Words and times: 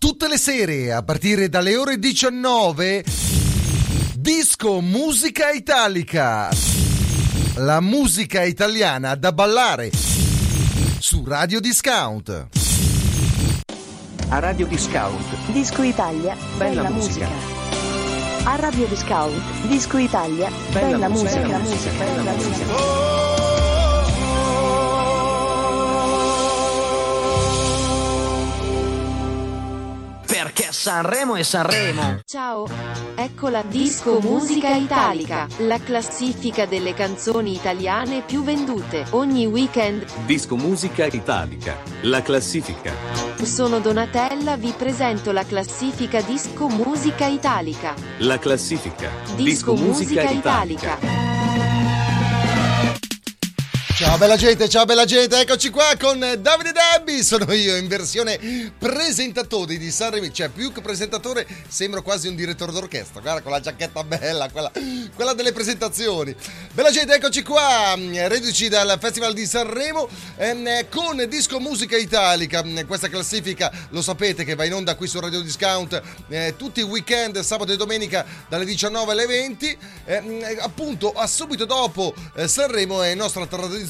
Tutte 0.00 0.28
le 0.28 0.38
sere, 0.38 0.92
a 0.94 1.02
partire 1.02 1.50
dalle 1.50 1.76
ore 1.76 1.98
19, 1.98 3.04
Disco 4.14 4.80
Musica 4.80 5.50
Italica. 5.50 6.48
La 7.56 7.80
musica 7.82 8.42
italiana 8.42 9.14
da 9.14 9.30
ballare 9.32 9.90
su 10.98 11.22
Radio 11.26 11.60
Discount. 11.60 12.46
A 14.28 14.38
Radio 14.38 14.66
Discount. 14.66 15.52
Disco 15.52 15.82
Italia, 15.82 16.34
bella, 16.56 16.80
Bella 16.80 16.90
musica. 16.94 17.26
musica. 17.28 18.48
A 18.50 18.56
Radio 18.56 18.86
Discount, 18.86 19.66
Disco 19.68 19.98
Italia, 19.98 20.50
Bella 20.72 20.86
bella, 20.96 21.08
musica, 21.10 21.58
musica, 21.58 21.58
bella 21.58 21.58
musica, 21.58 21.90
bella 21.98 22.22
bella 22.22 22.32
musica. 22.48 23.39
Perché 30.60 30.74
Sanremo 30.74 31.36
è 31.36 31.42
Sanremo. 31.42 32.20
Ciao, 32.26 32.68
ecco 33.14 33.48
la 33.48 33.62
Disco 33.62 34.20
Musica 34.20 34.74
Italica, 34.74 35.46
la 35.60 35.78
classifica 35.78 36.66
delle 36.66 36.92
canzoni 36.92 37.54
italiane 37.54 38.20
più 38.20 38.42
vendute 38.42 39.06
ogni 39.12 39.46
weekend. 39.46 40.04
Disco 40.26 40.56
Musica 40.56 41.06
Italica. 41.06 41.78
La 42.02 42.20
classifica. 42.20 42.92
Sono 43.40 43.80
Donatella, 43.80 44.58
vi 44.58 44.74
presento 44.76 45.32
la 45.32 45.46
classifica 45.46 46.20
Disco 46.20 46.68
Musica 46.68 47.24
Italica. 47.24 47.94
La 48.18 48.38
classifica. 48.38 49.08
Disco, 49.36 49.74
Musica, 49.74 50.28
Italica. 50.28 51.39
Ciao 54.00 54.16
bella 54.16 54.36
gente, 54.36 54.66
ciao 54.66 54.86
bella 54.86 55.04
gente, 55.04 55.38
eccoci 55.38 55.68
qua 55.68 55.92
con 56.00 56.18
Davide 56.18 56.72
Dabbi, 56.72 57.22
sono 57.22 57.52
io 57.52 57.76
in 57.76 57.86
versione 57.86 58.72
presentatore 58.78 59.76
di 59.76 59.90
Sanremo, 59.90 60.30
cioè 60.30 60.48
più 60.48 60.72
che 60.72 60.80
presentatore 60.80 61.46
sembro 61.68 62.00
quasi 62.00 62.26
un 62.26 62.34
direttore 62.34 62.72
d'orchestra, 62.72 63.20
guarda 63.20 63.42
con 63.42 63.52
la 63.52 63.60
giacchetta 63.60 64.02
bella, 64.02 64.48
quella, 64.48 64.72
quella 65.14 65.34
delle 65.34 65.52
presentazioni. 65.52 66.34
Bella 66.72 66.90
gente, 66.90 67.12
eccoci 67.12 67.42
qua, 67.42 67.94
reduci 67.94 68.70
dal 68.70 68.96
Festival 68.98 69.34
di 69.34 69.44
Sanremo 69.44 70.08
ehm, 70.36 70.88
con 70.88 71.22
Disco 71.28 71.60
Musica 71.60 71.98
Italica, 71.98 72.64
questa 72.86 73.10
classifica 73.10 73.70
lo 73.90 74.00
sapete 74.00 74.44
che 74.44 74.54
va 74.54 74.64
in 74.64 74.72
onda 74.72 74.94
qui 74.94 75.08
su 75.08 75.20
Radio 75.20 75.42
Discount 75.42 76.00
eh, 76.30 76.54
tutti 76.56 76.80
i 76.80 76.84
weekend, 76.84 77.38
sabato 77.40 77.72
e 77.72 77.76
domenica 77.76 78.24
dalle 78.48 78.64
19 78.64 79.12
alle 79.12 79.26
20, 79.26 79.78
ehm, 80.06 80.44
appunto 80.60 81.12
a 81.12 81.26
subito 81.26 81.66
dopo 81.66 82.14
eh, 82.36 82.48
Sanremo 82.48 83.02
è 83.02 83.14
nostra 83.14 83.44
tradizione 83.44 83.88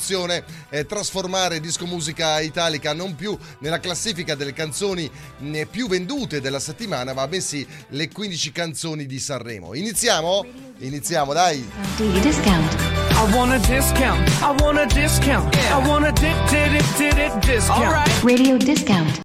eh, 0.70 0.86
trasformare 0.86 1.60
Disco 1.60 1.86
Musica 1.86 2.40
Italica 2.40 2.92
non 2.94 3.14
più 3.14 3.36
nella 3.58 3.78
classifica 3.78 4.34
delle 4.34 4.52
canzoni 4.52 5.10
più 5.70 5.88
vendute 5.88 6.40
della 6.40 6.58
settimana, 6.60 7.12
ma 7.12 7.26
bensì 7.28 7.66
le 7.88 8.08
15 8.08 8.52
canzoni 8.52 9.06
di 9.06 9.18
Sanremo. 9.18 9.74
Iniziamo? 9.74 10.44
Iniziamo, 10.78 11.32
dai! 11.32 11.68
Radio 11.98 12.20
Discount. 12.20 12.72
I 13.12 13.32
want 13.34 13.52
a 13.52 13.58
discount. 13.58 14.28
I 14.40 14.62
want 14.62 14.78
a 14.78 14.86
discount. 14.86 15.54
I 15.54 15.86
want 15.86 16.06
a 16.06 16.10
di- 16.12 16.32
di- 16.48 16.70
di- 16.70 16.84
di- 16.96 17.14
di- 17.14 17.52
discount. 17.52 18.08
Radio 18.22 18.56
Discount. 18.56 19.20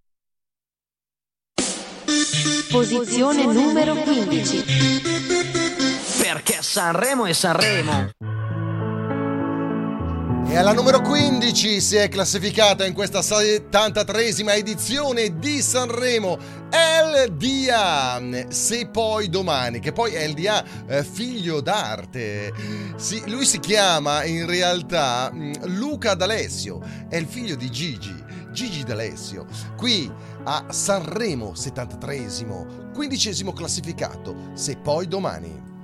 Posizione 2.70 3.46
numero 3.46 3.96
15. 3.96 4.64
Perché 6.22 6.58
Sanremo 6.62 7.26
è 7.26 7.32
Sanremo. 7.34 8.10
E 10.48 10.58
alla 10.58 10.74
numero 10.74 11.02
15 11.02 11.82
si 11.82 11.96
è 11.96 12.08
classificata 12.08 12.86
in 12.86 12.94
questa 12.94 13.20
73esima 13.20 14.56
edizione 14.56 15.38
di 15.38 15.62
Sanremo 15.62 16.38
LDA, 16.70 18.22
se 18.50 18.88
poi 18.88 19.28
domani, 19.28 19.80
che 19.80 19.92
poi 19.92 20.14
è 20.14 20.26
LDA 20.28 20.64
eh, 20.88 21.04
figlio 21.04 21.62
d'arte. 21.62 22.54
Sì, 22.96 23.24
lui 23.26 23.44
si 23.44 23.60
chiama 23.60 24.24
in 24.24 24.46
realtà 24.46 25.32
mh, 25.32 25.78
Luca 25.78 26.14
D'Alessio, 26.14 26.80
è 27.10 27.18
il 27.18 27.26
figlio 27.26 27.56
di 27.56 27.70
Gigi, 27.70 28.16
Gigi 28.52 28.84
D'Alessio. 28.84 29.48
Qui 29.76 30.10
a 30.44 30.68
Sanremo 30.70 31.54
73esimo, 31.54 32.92
quindicesimo 32.94 33.52
classificato, 33.52 34.52
se 34.54 34.78
poi 34.78 35.08
domani. 35.08 35.75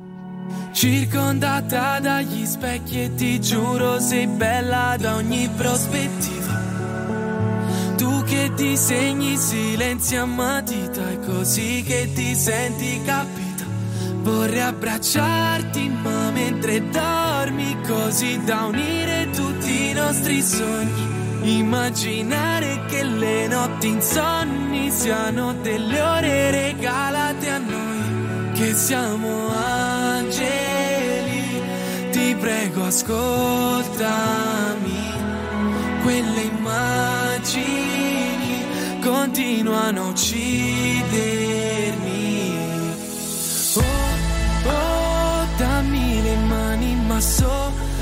Circondata 0.71 1.99
dagli 1.99 2.45
specchi 2.45 3.03
e 3.03 3.15
ti 3.15 3.39
giuro 3.39 3.99
sei 3.99 4.27
bella 4.27 4.95
da 4.97 5.15
ogni 5.15 5.49
prospettiva. 5.55 6.59
Tu 7.97 8.23
che 8.23 8.51
disegni 8.55 9.37
silenzi 9.37 10.15
a 10.15 10.25
matita 10.25 11.07
è 11.09 11.19
così 11.19 11.83
che 11.85 12.09
ti 12.13 12.35
senti 12.35 13.01
capita. 13.03 13.65
Vorrei 14.21 14.61
abbracciarti 14.61 15.89
ma 15.89 16.31
mentre 16.31 16.89
dormi 16.89 17.77
così 17.87 18.41
da 18.43 18.65
unire 18.65 19.29
tutti 19.31 19.89
i 19.89 19.93
nostri 19.93 20.41
sogni. 20.41 21.09
Immaginare 21.43 22.85
che 22.87 23.03
le 23.03 23.47
notti 23.47 23.87
insonni 23.87 24.91
siano 24.91 25.53
delle 25.61 26.01
ore 26.01 26.51
regalate 26.51 27.49
a 27.49 27.57
noi, 27.57 28.51
che 28.53 28.75
siamo 28.75 29.49
angeli. 29.53 30.20
Prego, 32.41 32.83
ascoltami. 32.85 34.39
Quelle 36.01 36.41
immagini 36.41 37.75
continuano 38.99 40.01
a 40.01 40.07
uccidermi. 40.07 40.39
Oh, 43.75 43.81
oh, 44.67 45.45
dammi 45.57 46.21
le 46.23 46.35
mani, 46.47 46.95
ma 47.05 47.19
solo 47.19 48.01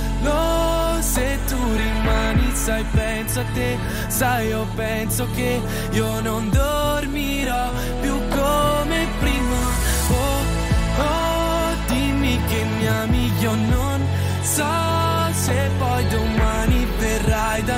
se 1.02 1.38
tu 1.48 1.58
rimani, 1.76 2.52
sai, 2.54 2.86
penso 2.94 3.40
a 3.42 3.46
te, 3.54 3.78
sai, 4.08 4.48
io 4.48 4.66
penso 4.76 5.28
che 5.36 5.62
io 5.92 6.22
non 6.22 6.50
dormirò 6.50 7.72
più 8.02 8.19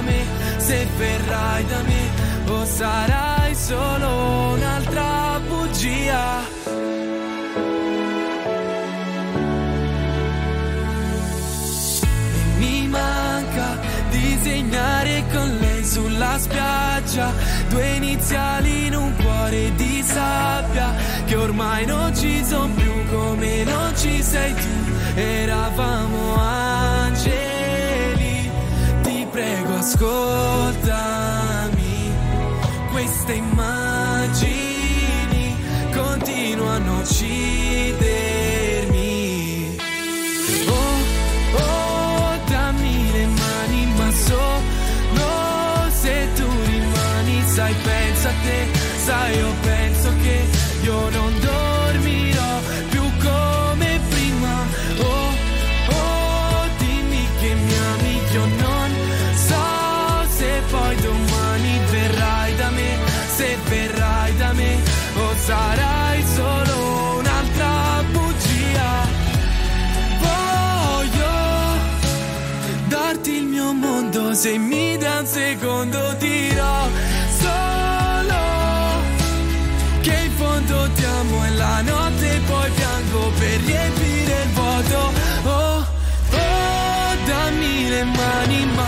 me, 0.02 0.26
se 0.58 0.88
verrai 0.98 1.66
da 1.66 1.82
me, 1.84 2.52
o 2.52 2.66
sarai 2.66 3.56
solo 3.56 4.54
un'altra 4.54 5.40
bugia. 5.48 6.60
E 12.54 12.60
mi 12.60 12.88
manca 12.88 13.78
disegnare 14.10 15.24
con 15.32 15.58
lei 15.60 15.84
sulla 15.86 16.38
spiaggia 16.38 17.32
due 17.70 17.96
iniziali 17.96 18.88
in 18.88 18.96
un 18.96 19.16
cuore 19.16 19.74
di 19.76 20.02
sabbia 20.04 20.94
che 21.26 21.36
ormai 21.36 21.86
non 21.86 22.16
ci 22.16 22.44
sono 22.44 22.74
più 22.74 22.92
come 23.10 23.64
non 23.64 23.94
ci 23.96 24.22
sei 24.22 24.54
tu 24.54 24.92
eravamo 25.16 26.36
angeli 26.36 27.61
ascoltami 29.82 31.34
queste 32.92 33.34
immagini 33.34 34.36
continuano 35.92 36.98
a 36.98 37.00
uccidermi. 37.00 38.06
Oh, 40.68 40.98
oh, 41.58 42.38
dammi 42.46 43.12
le 43.12 43.26
mani, 43.26 43.86
ma 43.98 44.12
solo 44.12 45.30
se 46.02 46.28
tu 46.36 46.48
rimani, 46.66 47.44
sai, 47.48 47.74
pensa 47.84 48.30
a 48.30 48.34
te, 48.44 48.68
sai, 49.06 49.36
io 49.38 49.52
penso 49.62 50.14
che 50.22 50.46
io 50.84 51.10
non 51.10 51.34
dormirò 51.40 51.51
se 74.42 74.58
mi 74.58 74.98
dai 74.98 75.20
un 75.20 75.26
secondo 75.28 76.16
dirò 76.18 76.88
solo 77.42 78.42
che 80.02 80.16
in 80.26 80.32
fondo 80.32 80.90
ti 80.96 81.04
amo 81.04 81.46
e 81.46 81.50
la 81.52 81.82
notte 81.82 82.42
poi 82.48 82.72
piango 82.72 83.30
per 83.38 83.60
riempire 83.60 84.42
il 84.42 84.50
vuoto. 84.54 85.12
Oh, 85.44 85.86
oh, 86.32 87.16
dammi 87.24 87.90
le 87.90 88.04
mani, 88.04 88.66
ma 88.74 88.88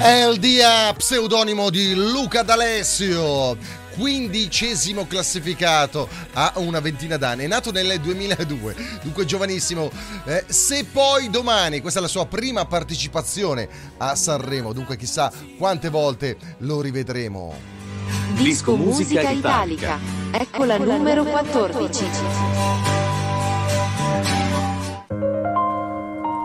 È 0.00 0.26
il 0.26 0.38
dia 0.38 0.94
pseudonimo 0.94 1.68
di 1.68 1.94
Luca 1.94 2.42
D'Alessio. 2.42 3.54
Quindicesimo 3.92 5.06
classificato 5.06 6.08
a 6.32 6.52
una 6.54 6.80
ventina 6.80 7.18
d'anni, 7.18 7.44
è 7.44 7.46
nato 7.46 7.70
nel 7.70 8.00
2002, 8.00 8.76
dunque 9.02 9.26
giovanissimo. 9.26 9.90
Eh, 10.24 10.46
se 10.48 10.86
poi 10.86 11.28
domani, 11.28 11.82
questa 11.82 11.98
è 11.98 12.02
la 12.02 12.08
sua 12.08 12.24
prima 12.24 12.64
partecipazione 12.64 13.68
a 13.98 14.14
Sanremo, 14.14 14.72
dunque 14.72 14.96
chissà 14.96 15.30
quante 15.58 15.90
volte 15.90 16.38
lo 16.60 16.80
rivedremo. 16.80 17.54
Disco 18.32 18.76
Musica 18.76 19.28
Italica. 19.28 19.98
Ecco 20.30 20.64
la 20.64 20.78
numero 20.78 21.24
14. 21.24 22.70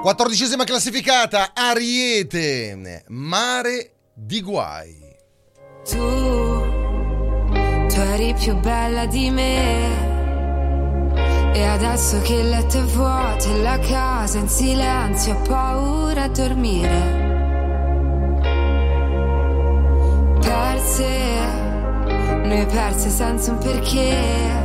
Quattordicesima 0.05 0.65
classificata, 0.65 1.53
Ariete, 1.55 3.03
Mare 3.07 3.93
di 4.13 4.39
Guai. 4.39 4.99
Tu, 5.83 5.97
tu 7.87 7.99
eri 7.99 8.35
più 8.35 8.53
bella 8.59 9.07
di 9.07 9.31
me. 9.31 11.13
E 11.55 11.63
adesso 11.63 12.21
che 12.21 12.35
il 12.35 12.49
letto 12.49 12.77
è 12.77 12.83
vuoto 12.83 13.51
e 13.51 13.61
la 13.63 13.79
casa 13.79 14.37
in 14.37 14.47
silenzio, 14.47 15.33
ho 15.33 15.41
paura 15.41 16.25
a 16.25 16.27
dormire. 16.27 17.23
Perse, 20.39 21.07
noi 22.43 22.65
perse 22.67 23.09
senza 23.09 23.53
un 23.53 23.57
perché. 23.57 24.64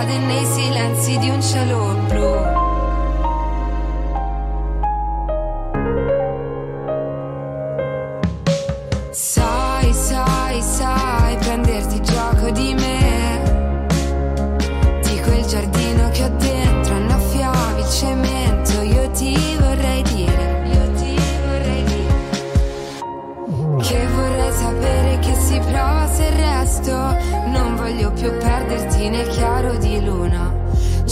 Strade 0.00 0.18
nei 0.18 0.44
silenzi 0.46 1.18
di 1.18 1.28
un 1.28 1.42
cielo 1.42 1.89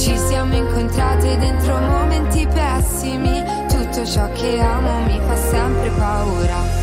Ci 0.09 0.17
siamo 0.17 0.57
incontrate 0.57 1.37
dentro 1.37 1.79
momenti 1.81 2.47
pessimi. 2.47 3.45
Tutto 3.69 4.07
ciò 4.07 4.27
che 4.33 4.59
amo 4.59 5.01
mi 5.03 5.21
fa 5.21 5.37
sempre 5.37 5.91
paura. 5.91 6.78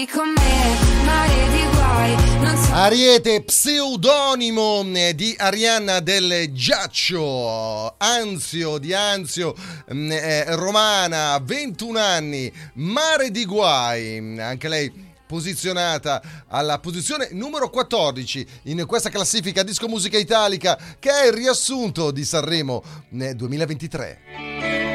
Buttati 0.00 0.06
con 0.06 0.28
me, 0.28 1.04
mare 1.04 1.48
di 1.50 1.64
guai. 1.74 2.16
So 2.56 2.72
Ariete, 2.72 3.42
pseudonimo 3.42 4.84
eh, 4.94 5.14
di 5.14 5.34
Arianna 5.36 6.00
del 6.00 6.52
Giaccio, 6.52 7.94
Anzio 7.98 8.78
di 8.78 8.94
Anzio, 8.94 9.54
mm, 9.92 10.12
eh, 10.12 10.56
romana, 10.56 11.38
21 11.42 11.98
anni, 11.98 12.52
mare 12.74 13.30
di 13.30 13.44
guai, 13.44 14.38
anche 14.38 14.68
lei 14.68 15.08
posizionata 15.26 16.20
alla 16.48 16.80
posizione 16.80 17.28
numero 17.32 17.70
14 17.70 18.46
in 18.64 18.84
questa 18.84 19.10
classifica 19.10 19.62
disco 19.62 19.86
musica 19.86 20.18
italica 20.18 20.76
che 20.98 21.08
è 21.08 21.26
il 21.28 21.32
riassunto 21.32 22.10
di 22.10 22.24
Sanremo 22.24 22.82
eh, 23.16 23.34
2023. 23.34 24.18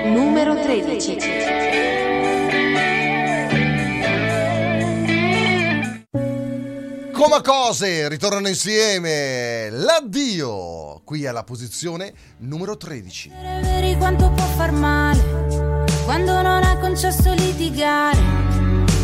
Numero 0.08 0.60
13. 0.60 1.95
Come 7.16 7.42
cose 7.42 8.10
ritornano 8.10 8.50
insieme 8.50 9.70
l'addio 9.70 11.00
qui 11.06 11.26
alla 11.26 11.46
posizione 11.46 12.14
numero 12.40 12.76
13. 12.76 13.32
Veri 13.62 13.96
quanto 13.96 14.32
può 14.32 14.44
far 14.44 14.74
male 14.74 15.86
quando 16.04 16.42
non 16.42 16.62
ha 16.62 16.78
concesso 16.78 17.32
litigare 17.32 18.20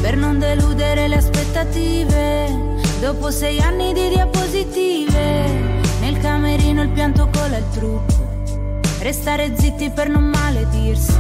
per 0.01 0.17
non 0.17 0.39
deludere 0.39 1.07
le 1.07 1.15
aspettative. 1.15 2.79
Dopo 2.99 3.31
sei 3.31 3.61
anni 3.61 3.93
di 3.93 4.09
diapositive, 4.09 5.47
nel 6.01 6.19
camerino 6.19 6.81
il 6.81 6.89
pianto 6.89 7.29
cola 7.31 7.55
il 7.55 7.69
trucco. 7.71 8.41
Restare 8.99 9.53
zitti 9.57 9.89
per 9.89 10.09
non 10.09 10.25
maledirsi, 10.25 11.17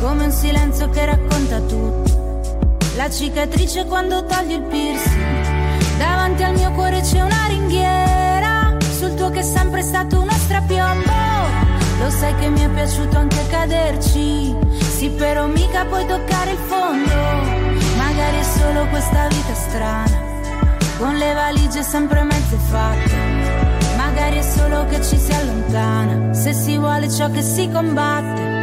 come 0.00 0.24
un 0.24 0.32
silenzio 0.32 0.88
che 0.88 1.04
racconta 1.04 1.60
tutto. 1.60 2.78
La 2.96 3.10
cicatrice 3.10 3.84
quando 3.84 4.24
togli 4.24 4.52
il 4.52 4.62
piercing. 4.62 5.57
Davanti 5.98 6.42
al 6.44 6.54
mio 6.54 6.70
cuore 6.72 7.00
c'è 7.00 7.20
una 7.20 7.46
ringhiera, 7.48 8.76
sul 8.96 9.14
tuo 9.14 9.30
che 9.30 9.40
è 9.40 9.42
sempre 9.42 9.82
stato 9.82 10.20
uno 10.20 10.30
strapiombo. 10.30 11.12
Lo 12.00 12.10
sai 12.10 12.34
che 12.36 12.48
mi 12.48 12.60
è 12.60 12.68
piaciuto 12.68 13.18
anche 13.18 13.44
caderci, 13.48 14.56
sì 14.78 15.10
però 15.10 15.46
mica 15.46 15.84
puoi 15.84 16.06
toccare 16.06 16.52
il 16.52 16.58
fondo. 16.58 17.14
Magari 17.96 18.38
è 18.38 18.44
solo 18.44 18.86
questa 18.86 19.26
vita 19.26 19.54
strana, 19.54 20.20
con 20.98 21.16
le 21.16 21.32
valigie 21.34 21.82
sempre 21.82 22.22
mezze 22.22 22.56
fatte. 22.70 23.56
Magari 23.96 24.38
è 24.38 24.42
solo 24.42 24.86
che 24.86 25.02
ci 25.02 25.18
si 25.18 25.32
allontana, 25.32 26.32
se 26.32 26.52
si 26.52 26.78
vuole 26.78 27.10
ciò 27.10 27.28
che 27.30 27.42
si 27.42 27.68
combatte. 27.68 28.62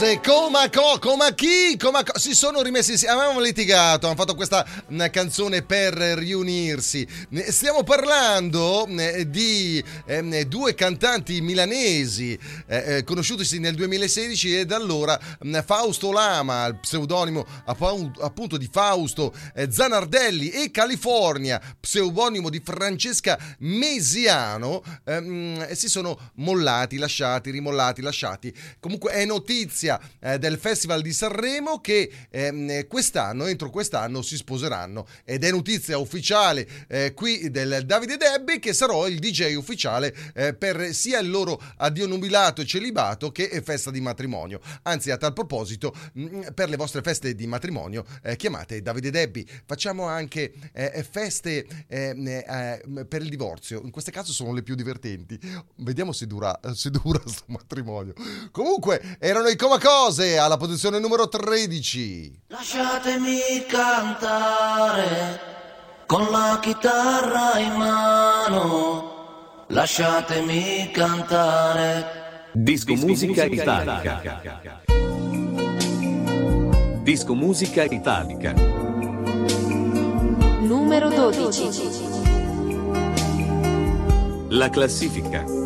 Coma 0.00 0.16
cose, 0.16 0.20
coma 0.22 0.70
co, 0.70 0.98
coma 0.98 1.34
chi, 1.34 1.76
coma 1.76 2.02
co- 2.02 2.18
si 2.18 2.34
sono 2.34 2.62
rimessi 2.62 3.06
avevamo 3.06 3.38
litigato, 3.38 4.06
hanno 4.06 4.16
fatto 4.16 4.34
questa 4.34 4.66
canzone 5.10 5.60
per 5.60 5.92
riunirsi. 5.92 7.06
Stiamo 7.48 7.82
parlando 7.82 8.88
di 9.26 9.84
due 10.46 10.74
cantanti 10.74 11.42
milanesi 11.42 12.32
eh, 12.66 12.96
eh, 12.96 13.04
conosciutisi 13.04 13.58
nel 13.58 13.74
2016 13.74 14.60
e 14.60 14.64
da 14.64 14.76
allora 14.76 15.20
Fausto 15.66 16.12
Lama, 16.12 16.64
il 16.64 16.76
pseudonimo 16.76 17.44
appu- 17.66 18.22
appunto 18.22 18.56
di 18.56 18.70
Fausto 18.72 19.34
eh, 19.54 19.70
Zanardelli 19.70 20.48
e 20.48 20.70
California, 20.70 21.60
pseudonimo 21.78 22.48
di 22.48 22.62
Francesca 22.64 23.38
Mesiano, 23.58 24.82
si 25.72 25.88
sono 25.90 26.30
mollati, 26.36 26.96
lasciati, 26.96 27.50
rimollati, 27.50 28.00
lasciati. 28.00 28.54
Comunque 28.78 29.12
è 29.12 29.26
notizia 29.26 29.89
eh, 30.20 30.38
del 30.38 30.58
Festival 30.58 31.00
di 31.00 31.12
Sanremo 31.12 31.80
che 31.80 32.10
ehm, 32.28 32.86
quest'anno, 32.86 33.46
entro 33.46 33.70
quest'anno, 33.70 34.22
si 34.22 34.36
sposeranno 34.36 35.06
ed 35.24 35.44
è 35.44 35.50
notizia 35.50 35.98
ufficiale 35.98 36.68
eh, 36.88 37.14
qui 37.14 37.50
del 37.50 37.84
Davide 37.86 38.16
Debbi 38.16 38.58
che 38.58 38.72
sarò 38.72 39.06
il 39.06 39.18
DJ 39.18 39.54
ufficiale 39.54 40.14
eh, 40.34 40.54
per 40.54 40.92
sia 40.92 41.18
il 41.20 41.30
loro 41.30 41.60
addio 41.76 42.06
nubilato 42.06 42.60
e 42.60 42.66
celibato 42.66 43.30
che 43.32 43.44
eh, 43.44 43.62
festa 43.62 43.90
di 43.90 44.00
matrimonio. 44.00 44.60
Anzi, 44.82 45.10
a 45.10 45.16
tal 45.16 45.32
proposito, 45.32 45.94
mh, 46.12 46.52
per 46.54 46.68
le 46.68 46.76
vostre 46.76 47.02
feste 47.02 47.34
di 47.34 47.46
matrimonio 47.46 48.04
eh, 48.22 48.36
chiamate 48.36 48.82
Davide 48.82 49.10
Debbi. 49.10 49.46
Facciamo 49.64 50.06
anche 50.06 50.52
eh, 50.72 51.06
feste 51.08 51.66
eh, 51.86 52.14
eh, 52.16 53.04
per 53.06 53.22
il 53.22 53.28
divorzio. 53.28 53.80
In 53.82 53.90
questo 53.90 54.10
caso 54.10 54.32
sono 54.32 54.52
le 54.52 54.62
più 54.62 54.74
divertenti. 54.74 55.38
Vediamo 55.76 56.12
se 56.12 56.26
dura, 56.26 56.58
se 56.74 56.90
dura 56.90 57.20
matrimonio. 57.46 58.14
Comunque, 58.50 59.16
erano 59.18 59.48
i 59.48 59.56
Comacose 59.80 60.36
alla 60.36 60.58
posizione 60.58 60.98
numero 60.98 61.26
13. 61.26 62.42
Lasciatemi 62.48 63.64
cantare 63.66 65.40
con 66.04 66.26
la 66.30 66.58
chitarra 66.60 67.58
in 67.58 67.72
mano. 67.76 69.64
Lasciatemi 69.68 70.90
cantare. 70.92 72.50
Disco 72.52 72.94
Musica 72.94 73.44
Italica. 73.44 74.82
Disco 77.02 77.34
Musica 77.34 77.84
Italica. 77.84 78.52
Numero 80.60 81.08
12. 81.08 81.70
La 84.50 84.68
classifica. 84.68 85.59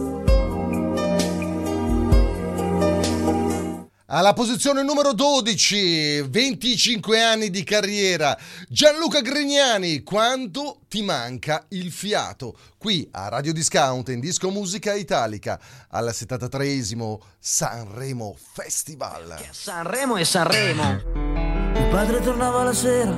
Alla 4.15 4.33
posizione 4.33 4.85
numero 4.85 5.13
12, 5.13 6.29
25 6.29 7.21
anni 7.21 7.51
di 7.51 7.65
carriera, 7.65 8.39
Gianluca 8.69 9.21
Grignani, 9.21 10.05
quanto 10.05 10.83
ti 10.89 11.03
manca 11.03 11.65
il 11.71 11.91
fiato? 11.91 12.57
Qui 12.79 13.09
a 13.11 13.27
Radio 13.27 13.53
Discount 13.53 14.11
in 14.11 14.21
Disco 14.21 14.51
Musica 14.51 14.95
Italica, 14.95 15.59
al 15.89 16.11
73esimo 16.13 17.19
Sanremo 17.41 18.37
Festival. 18.53 19.37
Sanremo 19.51 20.17
e 20.17 20.25
Sanremo. 20.25 21.03
Mio 21.13 21.89
padre 21.91 22.21
tornava 22.21 22.63
la 22.63 22.73
sera 22.73 23.17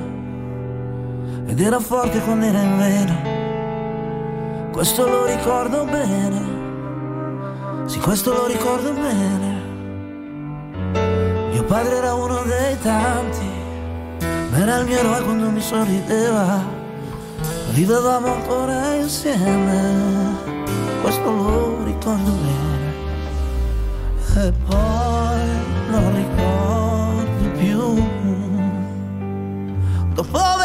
ed 1.45 1.61
era 1.61 1.79
forte 1.79 2.19
quando 2.21 2.43
era 2.43 2.59
in 2.59 2.75
vena. 2.75 4.71
Questo 4.71 5.07
lo 5.07 5.27
ricordo 5.27 5.85
bene. 5.85 7.85
Sì, 7.87 7.99
questo 7.99 8.33
lo 8.33 8.47
ricordo 8.47 8.93
bene. 8.93 9.56
Padre 11.67 11.97
era 11.97 12.13
uno 12.13 12.43
dei 12.43 12.79
tanti, 12.79 13.45
ma 14.51 14.57
era 14.57 14.77
il 14.77 14.85
mio 14.85 14.99
eroe 14.99 15.21
quando 15.21 15.49
mi 15.49 15.59
sorrideva. 15.59 16.63
Vivevamo 17.71 18.33
ancora 18.35 18.95
insieme, 18.95 20.33
questo 21.01 21.29
lo 21.29 21.83
ricordo 21.83 22.31
bene. 22.31 22.95
E 24.47 24.53
poi 24.65 25.41
non 25.89 26.15
ricordo 26.15 27.49
più. 27.57 28.01
Dopo 30.13 30.56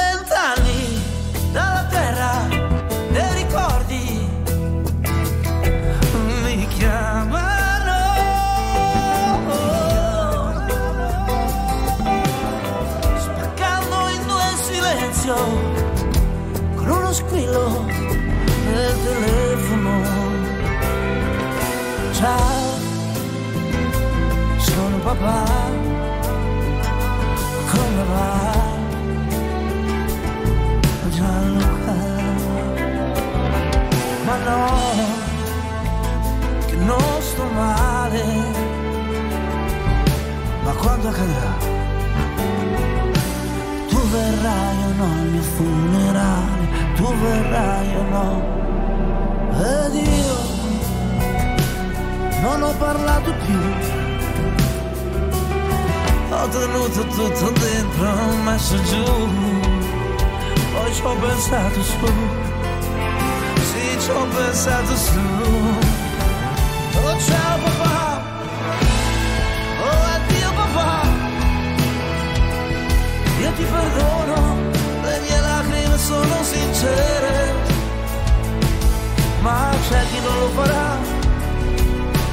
sono 25.12 25.14
papà 25.14 25.44
come 27.70 28.04
va 28.12 28.50
Gianluca 31.10 31.94
ma 34.24 34.36
no 34.44 34.60
che 36.66 36.76
non 36.76 37.20
sto 37.20 37.44
male. 37.44 38.24
Ma 40.64 40.72
quando 40.72 41.08
accadrà? 41.08 41.56
Tu 43.88 43.98
verrai 44.08 44.76
o 44.84 44.92
no 44.96 45.04
al 45.04 45.26
mio 45.26 45.42
funerale? 45.42 46.68
Tu 46.94 47.04
verrai 47.04 47.96
o 47.96 48.02
no? 48.14 48.42
Ed 49.58 49.94
io 49.94 50.36
non 52.42 52.62
ho 52.62 52.72
parlato 52.78 53.32
più 53.44 54.01
ho 56.34 56.48
tenuto 56.48 57.06
tutto 57.06 57.50
dentro, 57.50 58.10
messo 58.42 58.82
giù, 58.82 59.04
poi 60.72 60.92
ci 60.92 61.02
ho 61.04 61.14
pensato 61.14 61.82
su, 61.82 62.06
sì 63.68 64.00
ci 64.00 64.10
ho 64.10 64.26
pensato 64.26 64.96
su. 64.96 65.20
Oh 67.04 67.18
ciao 67.20 67.58
papà, 67.62 68.22
oh 69.84 70.02
addio 70.14 70.52
papà, 70.56 71.02
io 73.40 73.52
ti 73.52 73.62
perdono, 73.62 74.56
le 75.04 75.20
mie 75.20 75.40
lacrime 75.40 75.98
sono 75.98 76.42
sincere, 76.42 77.54
ma 79.42 79.70
c'è 79.88 80.02
chi 80.10 80.20
non 80.20 80.38
lo 80.40 80.48
farà, 80.56 80.96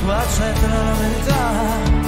tu 0.01 0.09
accetta 0.09 0.67
la 0.67 0.93
verità. 0.99 1.98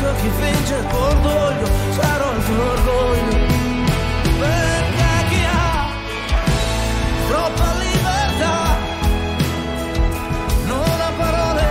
A 0.00 0.14
chi 0.14 0.30
finge 0.40 0.74
il 0.74 0.86
tuo 0.86 0.98
orgoglio, 0.98 1.66
sarò 1.90 2.32
il 2.32 2.44
tuo 2.44 2.70
orgoglio. 2.70 3.36
Perché 4.38 5.12
chi 5.28 5.44
ha 5.44 5.86
troppa 7.28 7.74
libertà 7.74 8.76
non 10.66 11.00
ha 11.00 11.12
parole 11.18 11.66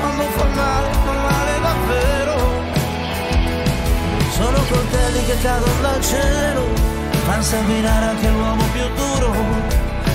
quando 0.00 0.22
fa 0.36 0.44
male, 0.54 0.88
fa 0.92 1.12
male 1.12 1.60
davvero. 1.68 2.36
Sono 4.30 4.58
coltelli 4.68 5.24
che 5.24 5.38
cadono 5.40 5.80
dal 5.80 6.00
cielo, 6.02 6.64
fanno 7.24 7.42
sanguinare 7.42 8.06
anche 8.06 8.28
l'uomo 8.28 8.64
più 8.72 8.86
duro, 8.94 9.32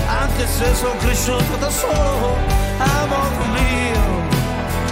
anche 0.06 0.46
se 0.46 0.74
sono 0.74 0.96
cresciuto 0.98 1.56
da 1.58 1.68
solo, 1.68 2.38
a 2.78 3.06
modo 3.06 3.44
mio. 3.52 4.22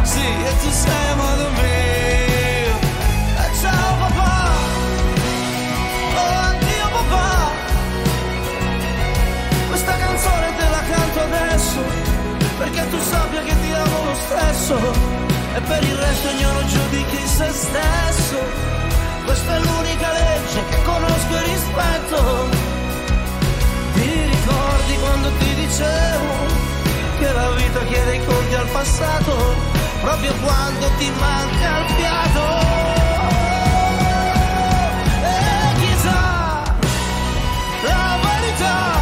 Sì, 0.02 0.20
e 0.20 0.56
tu 0.60 0.70
sei 0.70 1.08
a 1.12 1.14
modo 1.14 1.48
mio. 1.50 2.31
Adesso, 11.72 11.84
perché 12.58 12.88
tu 12.90 12.98
sappia 12.98 13.42
che 13.42 13.54
ti 13.60 13.72
amo 13.72 14.04
lo 14.04 14.14
stesso, 14.14 14.76
e 15.54 15.60
per 15.60 15.82
il 15.82 15.96
resto 15.96 16.28
ognuno 16.28 16.66
giudichi 16.66 17.26
se 17.26 17.50
stesso. 17.52 18.38
Questa 19.24 19.56
è 19.56 19.60
l'unica 19.60 20.12
legge 20.12 20.62
che 20.68 20.82
conosco 20.82 21.36
e 21.36 21.42
rispetto. 21.44 22.48
Ti 23.94 24.30
ricordi 24.30 24.94
quando 25.00 25.30
ti 25.38 25.54
dicevo 25.54 26.34
che 27.18 27.32
la 27.32 27.50
vita 27.50 27.84
chiede 27.84 28.16
i 28.16 28.24
conti 28.24 28.54
al 28.54 28.68
passato, 28.68 29.54
proprio 30.00 30.34
quando 30.42 30.90
ti 30.98 31.10
manca 31.18 31.78
il 31.78 31.90
fiato. 31.96 32.70
E 35.22 35.80
chissà, 35.80 36.62
la 37.82 38.18
verità 38.22 39.01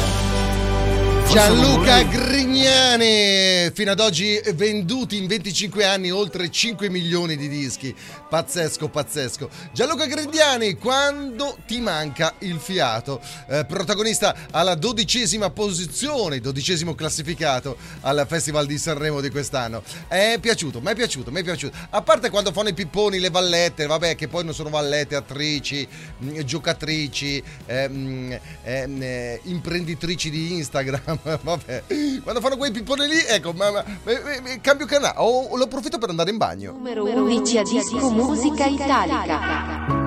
Gianluca 1.31 2.03
Grignani, 2.03 3.71
fino 3.71 3.91
ad 3.91 4.01
oggi 4.01 4.37
venduti 4.53 5.15
in 5.15 5.27
25 5.27 5.85
anni 5.85 6.11
oltre 6.11 6.51
5 6.51 6.89
milioni 6.89 7.37
di 7.37 7.47
dischi. 7.47 7.95
Pazzesco, 8.27 8.89
pazzesco. 8.89 9.49
Gianluca 9.71 10.07
Grignani, 10.07 10.75
quando 10.75 11.57
ti 11.65 11.79
manca 11.79 12.33
il 12.39 12.59
fiato, 12.59 13.21
eh, 13.47 13.63
protagonista 13.63 14.35
alla 14.51 14.75
dodicesima 14.75 15.49
posizione, 15.51 16.41
dodicesimo 16.41 16.95
classificato 16.95 17.77
al 18.01 18.25
Festival 18.27 18.65
di 18.65 18.77
Sanremo 18.77 19.21
di 19.21 19.29
quest'anno. 19.29 19.83
È 20.09 20.37
piaciuto, 20.37 20.81
mi 20.81 20.91
è 20.91 20.95
piaciuto, 20.95 21.31
mi 21.31 21.39
è 21.39 21.43
piaciuto. 21.43 21.77
A 21.91 22.01
parte 22.01 22.29
quando 22.29 22.51
fanno 22.51 22.69
i 22.69 22.73
pipponi, 22.73 23.19
le 23.19 23.29
vallette, 23.29 23.85
vabbè, 23.85 24.15
che 24.15 24.27
poi 24.27 24.43
non 24.43 24.53
sono 24.53 24.69
vallette, 24.69 25.15
attrici, 25.15 25.87
mh, 26.17 26.41
giocatrici, 26.41 27.41
ehm, 27.67 28.37
ehm, 28.63 29.01
eh, 29.01 29.39
imprenditrici 29.43 30.29
di 30.29 30.55
Instagram, 30.55 31.19
vabbè. 31.41 31.83
Quando 32.23 32.41
fanno 32.41 32.57
quei 32.57 32.71
pipponi 32.71 33.07
lì, 33.07 33.19
ecco, 33.27 33.53
ma, 33.53 33.71
ma- 33.71 33.83
ma- 34.03 34.13
ma- 34.41 34.59
cambio 34.61 34.85
canale, 34.85 35.15
o 35.17 35.55
lo 35.55 35.63
approfitto 35.63 35.97
per 35.97 36.09
andare 36.09 36.31
in 36.31 36.37
bagno. 36.37 36.71
Numero 36.71 37.03
11 37.03 37.57
a 37.57 37.63
disco 37.63 38.09
musica 38.09 38.65
italica. 38.65 39.99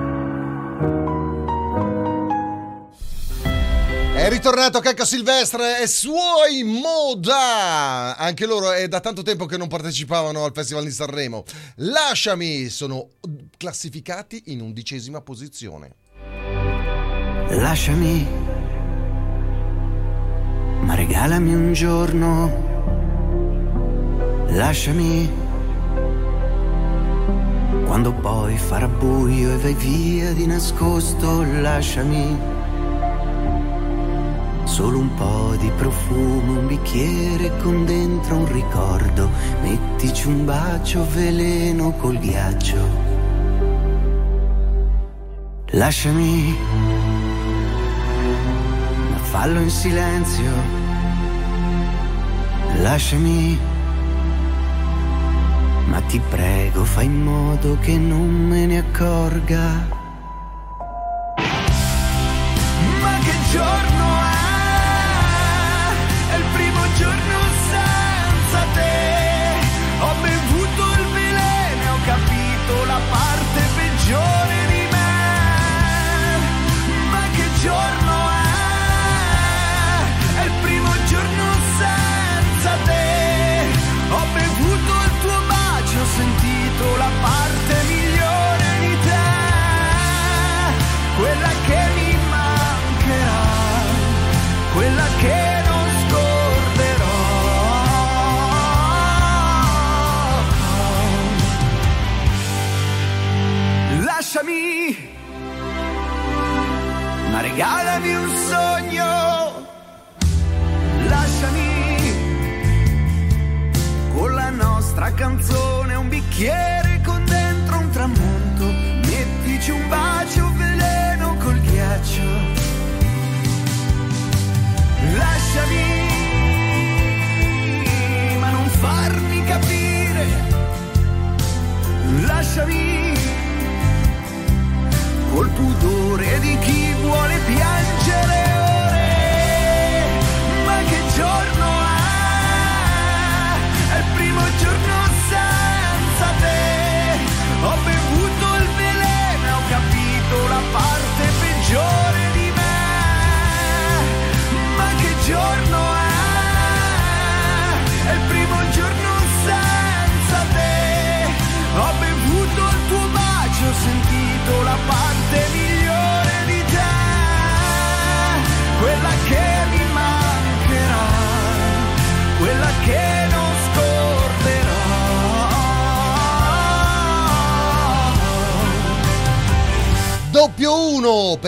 È 4.15 4.29
ritornato 4.29 4.79
Cacca 4.79 5.05
Silvestre 5.05 5.81
e 5.83 5.87
suoi 5.87 6.63
Moda! 6.63 8.17
Anche 8.17 8.47
loro 8.47 8.71
è 8.71 8.87
da 8.87 8.99
tanto 8.99 9.21
tempo 9.21 9.45
che 9.45 9.55
non 9.55 9.67
partecipavano 9.67 10.43
al 10.43 10.51
Festival 10.53 10.83
di 10.83 10.89
Sanremo. 10.91 11.43
Lasciami, 11.75 12.69
sono 12.69 13.09
classificati 13.55 14.43
in 14.47 14.61
undicesima 14.61 15.21
posizione. 15.21 15.95
Lasciami, 17.49 18.27
ma 20.81 20.95
regalami 20.95 21.53
un 21.53 21.73
giorno. 21.73 22.51
Lasciami, 24.49 25.29
quando 27.85 28.13
poi 28.13 28.57
farà 28.57 28.87
buio 28.87 29.53
e 29.53 29.57
vai 29.57 29.73
via 29.73 30.33
di 30.33 30.45
nascosto, 30.45 31.43
lasciami. 31.61 32.53
Solo 34.63 34.97
un 34.99 35.13
po' 35.13 35.55
di 35.57 35.71
profumo, 35.77 36.59
un 36.59 36.67
bicchiere 36.67 37.51
con 37.61 37.85
dentro 37.85 38.35
un 38.35 38.51
ricordo. 38.51 39.29
Mettici 39.61 40.27
un 40.27 40.43
bacio 40.43 41.05
veleno 41.13 41.91
col 41.93 42.17
ghiaccio. 42.17 43.13
Lasciami, 45.71 46.55
fallo 49.25 49.59
in 49.59 49.69
silenzio. 49.69 50.51
Lasciami, 52.81 53.59
ma 55.87 55.99
ti 56.01 56.19
prego, 56.29 56.83
fai 56.83 57.05
in 57.05 57.21
modo 57.21 57.77
che 57.81 57.97
non 57.97 58.29
me 58.29 58.65
ne 58.65 58.77
accorga. 58.79 59.94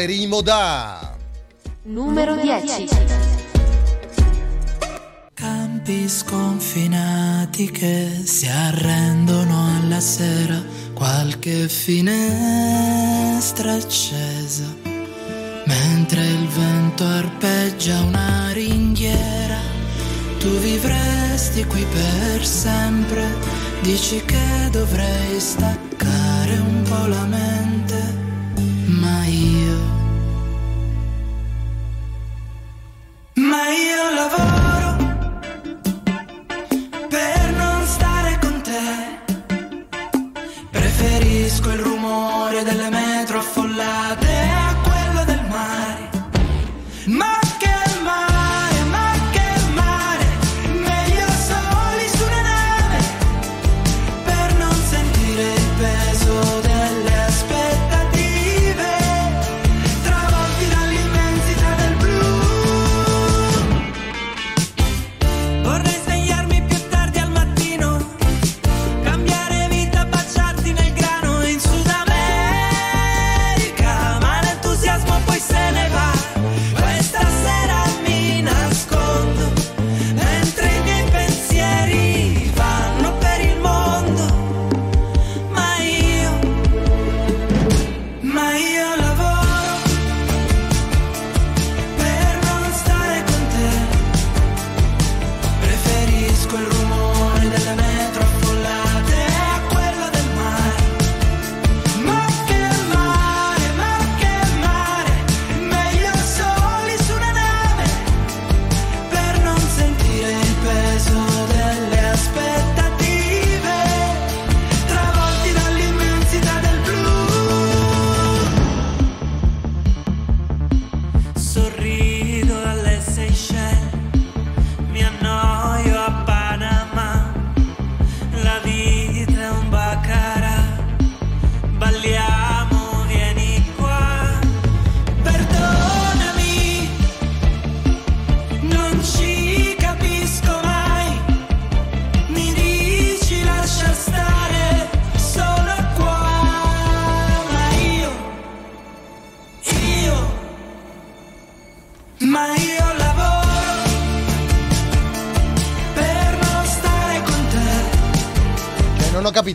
1 0.07 0.09
per 0.09 0.09
i 0.09 0.25
Modà. 0.25 1.17
Numero 1.83 2.35
10. 2.35 2.87
Campi 5.33 6.07
sconfinati 6.07 7.69
che 7.69 8.21
si 8.23 8.47
arrendono 8.47 9.67
alla 9.75 9.99
sera, 9.99 10.63
qualche 10.93 11.67
finestra 11.67 12.13
accesa, 13.73 14.73
mentre 15.65 16.25
il 16.25 16.47
vento 16.47 17.03
arpeggia 17.03 17.99
una 18.01 18.51
ringhiera, 18.53 19.59
tu 20.39 20.49
vivresti 20.59 21.65
qui 21.65 21.85
per 21.85 22.45
sempre, 22.45 23.25
dici 23.81 24.23
che 24.23 24.69
dovrei 24.71 25.37
staccare 25.39 26.53
un 26.59 26.83
po' 26.83 27.07
la 27.07 27.25
mente, 27.25 27.66
Io 33.65 34.13
lavoro 34.13 34.95
per 37.09 37.51
non 37.55 37.85
stare 37.85 38.37
con 38.39 38.61
te. 38.61 38.85
Preferisco 40.71 41.69
il 41.71 41.79
rumore 41.79 42.63
delle 42.63 42.89
metro 42.89 42.96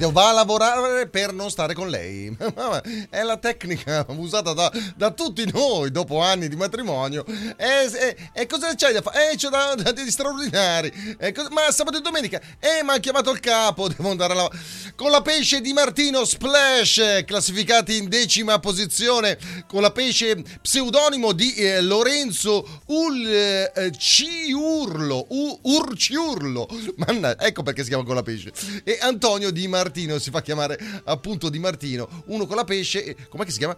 Capito, 0.02 0.10
va 0.10 0.30
a 0.30 0.32
lavorare 0.32 1.08
per 1.08 1.32
non 1.32 1.48
stare 1.48 1.74
con 1.74 1.88
lei. 1.88 2.36
È 3.08 3.22
la 3.22 3.36
tecnica 3.36 4.04
usata 4.08 4.52
da, 4.52 4.72
da 4.96 5.12
tutti 5.12 5.48
noi 5.52 5.92
dopo 5.92 6.20
anni 6.20 6.48
di 6.48 6.56
matrimonio. 6.56 7.24
E, 7.56 8.46
cosa 8.48 8.74
c'hai 8.74 8.92
da 8.92 9.00
fare? 9.00 9.30
Eh, 9.30 9.36
c'ho 9.36 9.48
da, 9.48 9.74
da- 9.76 9.92
di 9.92 10.10
straordinari. 10.10 11.16
E 11.18 11.30
co- 11.30 11.46
ma 11.50 11.70
sabato 11.70 11.98
e 11.98 12.00
domenica? 12.00 12.40
Eh, 12.58 12.82
mi 12.82 12.90
ha 12.90 12.98
chiamato 12.98 13.30
il 13.30 13.38
capo, 13.38 13.86
devo 13.94 14.10
andare 14.10 14.32
a 14.32 14.36
lavorare. 14.36 14.60
Con 14.96 15.12
la 15.12 15.22
pesce 15.22 15.60
di 15.60 15.72
Martino 15.72 16.24
Splash, 16.24 17.22
classificati 17.24 17.96
in 17.96 18.08
decima 18.08 18.58
posizione, 18.58 19.38
con 19.68 19.82
la 19.82 19.92
pesce 19.92 20.42
pseudonimo 20.60 21.32
di 21.32 21.54
eh, 21.54 21.80
Lorenzo 21.80 22.80
Ul 22.86 23.24
eh, 23.24 23.92
Ciurlo, 23.96 25.26
U- 25.28 25.58
Urciurlo. 25.62 26.68
Manna, 26.96 27.38
ecco 27.38 27.62
perché 27.62 27.82
si 27.82 27.88
chiama 27.88 28.04
con 28.04 28.16
la 28.16 28.22
pesce. 28.22 28.52
E 28.82 28.98
Antonio 29.00 29.52
Di 29.52 29.68
Martino 29.68 29.90
si 30.18 30.30
fa 30.30 30.42
chiamare 30.42 30.78
appunto 31.04 31.48
Di 31.48 31.58
Martino, 31.58 32.08
uno 32.26 32.46
con 32.46 32.56
la 32.56 32.64
pesce, 32.64 33.04
e- 33.04 33.16
com'è 33.28 33.44
che 33.44 33.50
si 33.50 33.58
chiama? 33.58 33.76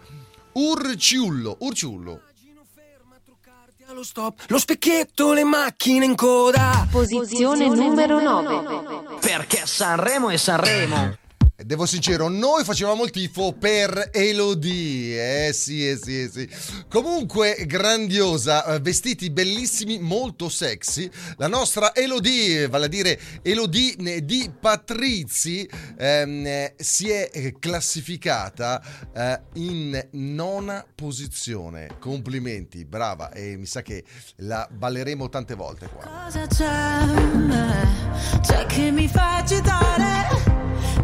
Urciullo, 0.53 1.57
Urciullo. 1.59 2.21
Allo 3.87 4.03
stop, 4.03 4.45
lo 4.47 4.57
specchietto, 4.57 5.33
le 5.33 5.43
macchine 5.43 6.05
in 6.05 6.15
coda. 6.15 6.87
Posizione 6.89 7.67
numero 7.69 8.19
9. 8.19 9.19
Perché 9.19 9.65
Sanremo 9.65 10.29
è 10.29 10.37
Sanremo. 10.37 11.17
Devo 11.65 11.87
sincero, 11.87 12.27
noi 12.27 12.63
facevamo 12.63 13.05
il 13.05 13.09
tifo 13.09 13.51
per 13.51 14.11
Elodie. 14.13 15.47
Eh 15.47 15.51
sì, 15.51 15.89
eh 15.89 15.97
sì, 15.97 16.21
eh 16.21 16.29
sì. 16.29 16.47
Comunque, 16.87 17.55
grandiosa, 17.65 18.63
eh, 18.65 18.79
vestiti 18.79 19.31
bellissimi, 19.31 19.97
molto 19.97 20.47
sexy. 20.47 21.09
La 21.37 21.47
nostra 21.47 21.95
Elodie, 21.95 22.67
vale 22.67 22.85
a 22.85 22.87
dire 22.87 23.19
Elodie 23.41 23.95
eh, 23.95 24.23
di 24.23 24.51
Patrizi, 24.59 25.67
ehm, 25.97 26.45
eh, 26.45 26.75
si 26.77 27.09
è 27.09 27.55
classificata 27.57 28.79
eh, 29.11 29.41
in 29.53 30.07
nona 30.11 30.85
posizione. 30.93 31.95
Complimenti, 31.97 32.85
brava. 32.85 33.31
E 33.31 33.57
mi 33.57 33.65
sa 33.65 33.81
che 33.81 34.03
la 34.37 34.69
balleremo 34.71 35.29
tante 35.29 35.55
volte 35.55 35.87
qua. 35.87 36.25
Cosa 36.25 36.45
c'è? 36.45 38.39
C'è 38.41 38.67
che 38.67 38.91
mi 38.91 39.07
fa 39.07 39.37
agitare? 39.37 40.54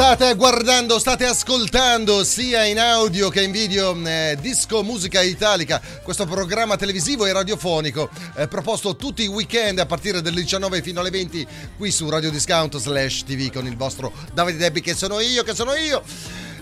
State 0.00 0.34
guardando, 0.34 0.98
state 0.98 1.26
ascoltando 1.26 2.24
sia 2.24 2.64
in 2.64 2.78
audio 2.78 3.28
che 3.28 3.42
in 3.42 3.50
video 3.50 3.94
eh, 4.06 4.34
Disco 4.40 4.82
Musica 4.82 5.20
Italica, 5.20 5.78
questo 6.02 6.24
programma 6.24 6.78
televisivo 6.78 7.26
e 7.26 7.32
radiofonico 7.34 8.08
eh, 8.36 8.48
proposto 8.48 8.96
tutti 8.96 9.24
i 9.24 9.26
weekend 9.26 9.78
a 9.78 9.84
partire 9.84 10.22
dalle 10.22 10.40
19 10.40 10.80
fino 10.80 11.00
alle 11.00 11.10
20 11.10 11.46
qui 11.76 11.90
su 11.90 12.08
Radio 12.08 12.30
Discount 12.30 12.78
slash 12.78 13.24
TV 13.24 13.52
con 13.52 13.66
il 13.66 13.76
vostro 13.76 14.10
Davide 14.32 14.56
Debbi 14.56 14.80
che 14.80 14.94
sono 14.94 15.20
io, 15.20 15.42
che 15.42 15.54
sono 15.54 15.74
io. 15.74 16.02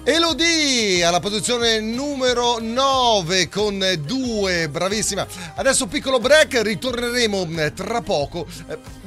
Elodie 0.03 1.05
alla 1.05 1.21
posizione 1.21 1.81
numero 1.81 2.59
9 2.59 3.49
con 3.49 3.79
due, 4.05 4.69
bravissima. 4.69 5.27
Adesso 5.55 5.87
piccolo 5.87 6.19
break, 6.19 6.61
ritorneremo 6.63 7.47
eh, 7.57 7.73
tra 7.73 8.01
poco. 8.01 8.47
Eh, 8.69 8.98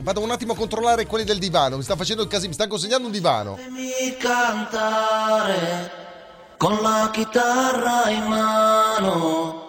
Vado 0.00 0.20
un 0.20 0.30
attimo 0.30 0.52
a 0.52 0.56
controllare 0.56 1.06
quelli 1.06 1.24
del 1.24 1.38
divano, 1.38 1.76
mi 1.76 1.82
sta 1.82 1.96
facendo 1.96 2.22
il 2.22 2.28
casino, 2.28 2.48
mi 2.48 2.54
sta 2.54 2.66
consegnando 2.66 3.06
un 3.06 3.12
divano. 3.12 3.56
Lasciatemi 3.56 4.16
cantare 4.18 5.90
con 6.56 6.78
la 6.80 7.10
chitarra 7.12 8.10
in 8.10 8.24
mano. 8.24 9.64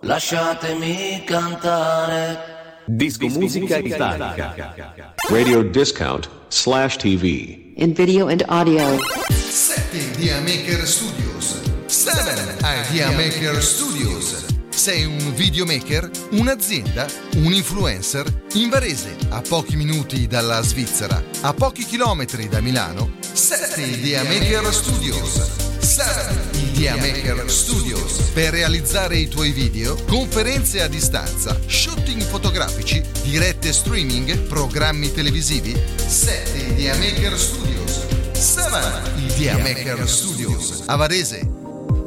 Lasciatemi 0.00 1.24
cantare. 1.24 2.56
Disco 2.86 3.26
Musica 3.28 3.78
Italica. 3.78 5.14
Radio 5.28 5.62
Discount 5.62 6.28
slash 6.48 6.96
TV. 6.96 7.74
In 7.76 7.92
video 7.92 8.28
and 8.28 8.44
audio. 8.48 8.98
7 9.28 9.98
Idea 9.98 10.40
Maker 10.40 10.86
Studios. 10.86 11.60
7 11.86 12.56
Idea 12.62 13.10
Maker 13.10 13.62
Studios. 13.62 14.57
Sei 14.78 15.04
un 15.04 15.34
videomaker, 15.34 16.08
un'azienda, 16.30 17.08
un 17.38 17.52
influencer? 17.52 18.44
In 18.52 18.68
Varese, 18.68 19.16
a 19.30 19.40
pochi 19.40 19.74
minuti 19.74 20.28
dalla 20.28 20.62
Svizzera, 20.62 21.20
a 21.40 21.52
pochi 21.52 21.84
chilometri 21.84 22.48
da 22.48 22.60
Milano, 22.60 23.16
7 23.20 23.82
Idea 23.82 24.22
Maker 24.22 24.72
Studios. 24.72 25.78
7 25.80 26.58
Idea 26.70 26.94
Maker 26.94 27.50
Studios. 27.50 28.30
Per 28.32 28.52
realizzare 28.52 29.16
i 29.16 29.26
tuoi 29.26 29.50
video, 29.50 29.96
conferenze 30.06 30.80
a 30.80 30.86
distanza, 30.86 31.58
shooting 31.66 32.22
fotografici, 32.22 33.02
dirette 33.24 33.72
streaming, 33.72 34.42
programmi 34.42 35.12
televisivi, 35.12 35.76
7 36.06 36.56
Idea 36.56 36.96
Maker 36.98 37.36
Studios. 37.36 38.06
7 38.30 39.10
Idea 39.26 39.58
Maker 39.58 40.08
Studios. 40.08 40.84
A 40.86 40.94
Varese, 40.94 41.40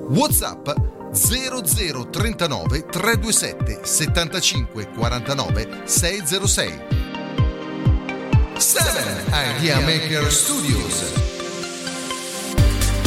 WhatsApp 0.07 0.99
0039 1.13 2.85
327 2.89 3.79
75 3.83 4.87
49 4.95 5.67
606 5.85 7.01
7 8.61 9.23
Idea 9.57 9.79
Maker 9.79 10.31
Studios. 10.31 11.03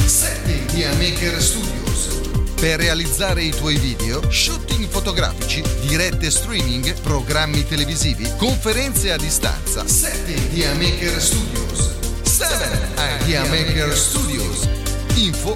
7 0.04 0.52
Idea 0.52 0.92
Maker 0.94 1.40
Studios. 1.40 2.18
Per 2.56 2.80
realizzare 2.80 3.44
i 3.44 3.50
tuoi 3.50 3.76
video, 3.76 4.20
shooting 4.30 4.88
fotografici, 4.88 5.62
dirette 5.86 6.28
streaming, 6.28 6.92
programmi 7.02 7.64
televisivi, 7.68 8.28
conferenze 8.36 9.12
a 9.12 9.16
distanza. 9.16 9.86
7 9.86 10.32
Idea 10.32 10.74
Maker 10.74 11.22
Studios. 11.22 11.94
7 12.22 12.88
Idea 13.20 13.44
Maker 13.44 13.96
Studios. 13.96 14.68
Info 15.14 15.54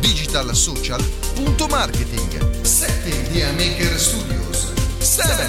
www.digitalsocial.marketing 0.00 2.62
7 2.62 3.26
Idea 3.28 3.52
Maker 3.52 3.98
Studios 3.98 4.72
7 4.98 5.46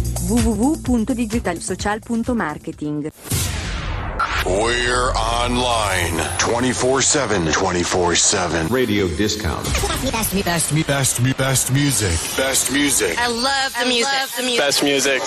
www.digitalsocial.marketing 0.31 3.11
We're 4.45 5.11
online 5.11 6.37
24 6.37 7.01
7. 7.01 7.51
24 7.51 8.15
7. 8.15 8.67
Radio 8.67 9.09
Discount. 9.09 9.65
Best, 10.11 10.33
me, 10.33 10.41
best, 10.41 10.73
me, 10.73 10.83
best, 10.83 11.21
me, 11.21 11.33
best 11.33 11.73
music. 11.73 12.17
Best 12.37 12.71
music. 12.71 13.17
I 13.17 13.27
love 13.27 13.75
the 13.77 13.85
music. 13.85 14.57
Best 14.57 14.81
music. 14.83 15.21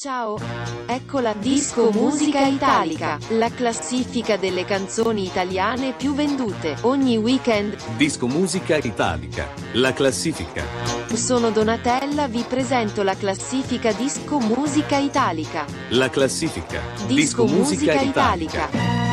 Ciao! 0.00 0.38
Ecco 0.86 1.20
la 1.20 1.34
Disco 1.34 1.90
Musica 1.90 2.46
Italica, 2.46 3.18
la 3.32 3.50
classifica 3.50 4.38
delle 4.38 4.64
canzoni 4.64 5.26
italiane 5.26 5.92
più 5.92 6.14
vendute 6.14 6.74
ogni 6.84 7.18
weekend. 7.18 7.76
Disco 7.98 8.26
Musica 8.26 8.78
Italica. 8.78 9.46
La 9.72 9.92
classifica. 9.92 10.64
Sono 11.12 11.50
Donatella, 11.50 12.28
vi 12.28 12.42
presento 12.48 13.02
la 13.02 13.14
classifica 13.14 13.92
Disco 13.92 14.38
Musica 14.38 14.96
Italica. 14.96 15.66
La 15.90 16.08
classifica. 16.08 16.80
Disco, 17.06 17.44
Musica, 17.44 18.00
Italica. 18.00 19.09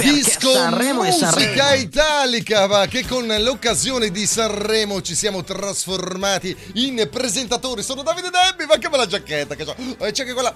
Disco 0.00 0.52
Sanremo 0.52 1.02
Musica. 1.02 1.74
Italica, 1.74 2.66
va, 2.66 2.86
che 2.86 3.06
con 3.06 3.26
l'occasione 3.26 4.10
di 4.10 4.26
Sanremo 4.26 5.02
ci 5.02 5.14
siamo 5.14 5.42
trasformati 5.44 6.56
in 6.74 7.08
presentatori. 7.10 7.82
Sono 7.82 8.02
Davide 8.02 8.30
Debbi, 8.30 8.66
ma 8.66 8.78
che 8.78 8.88
bella 8.88 9.06
giacchetta 9.06 9.54
che 9.54 9.64
c'ho. 9.64 9.74
E 9.98 10.12
c'è 10.12 10.22
anche 10.22 10.32
quella 10.32 10.54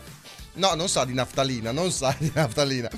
No, 0.57 0.75
non 0.75 0.89
sa 0.89 1.05
di 1.05 1.13
naftalina, 1.13 1.71
non 1.71 1.93
sa 1.93 2.15
di 2.19 2.31
naftalina. 2.33 2.89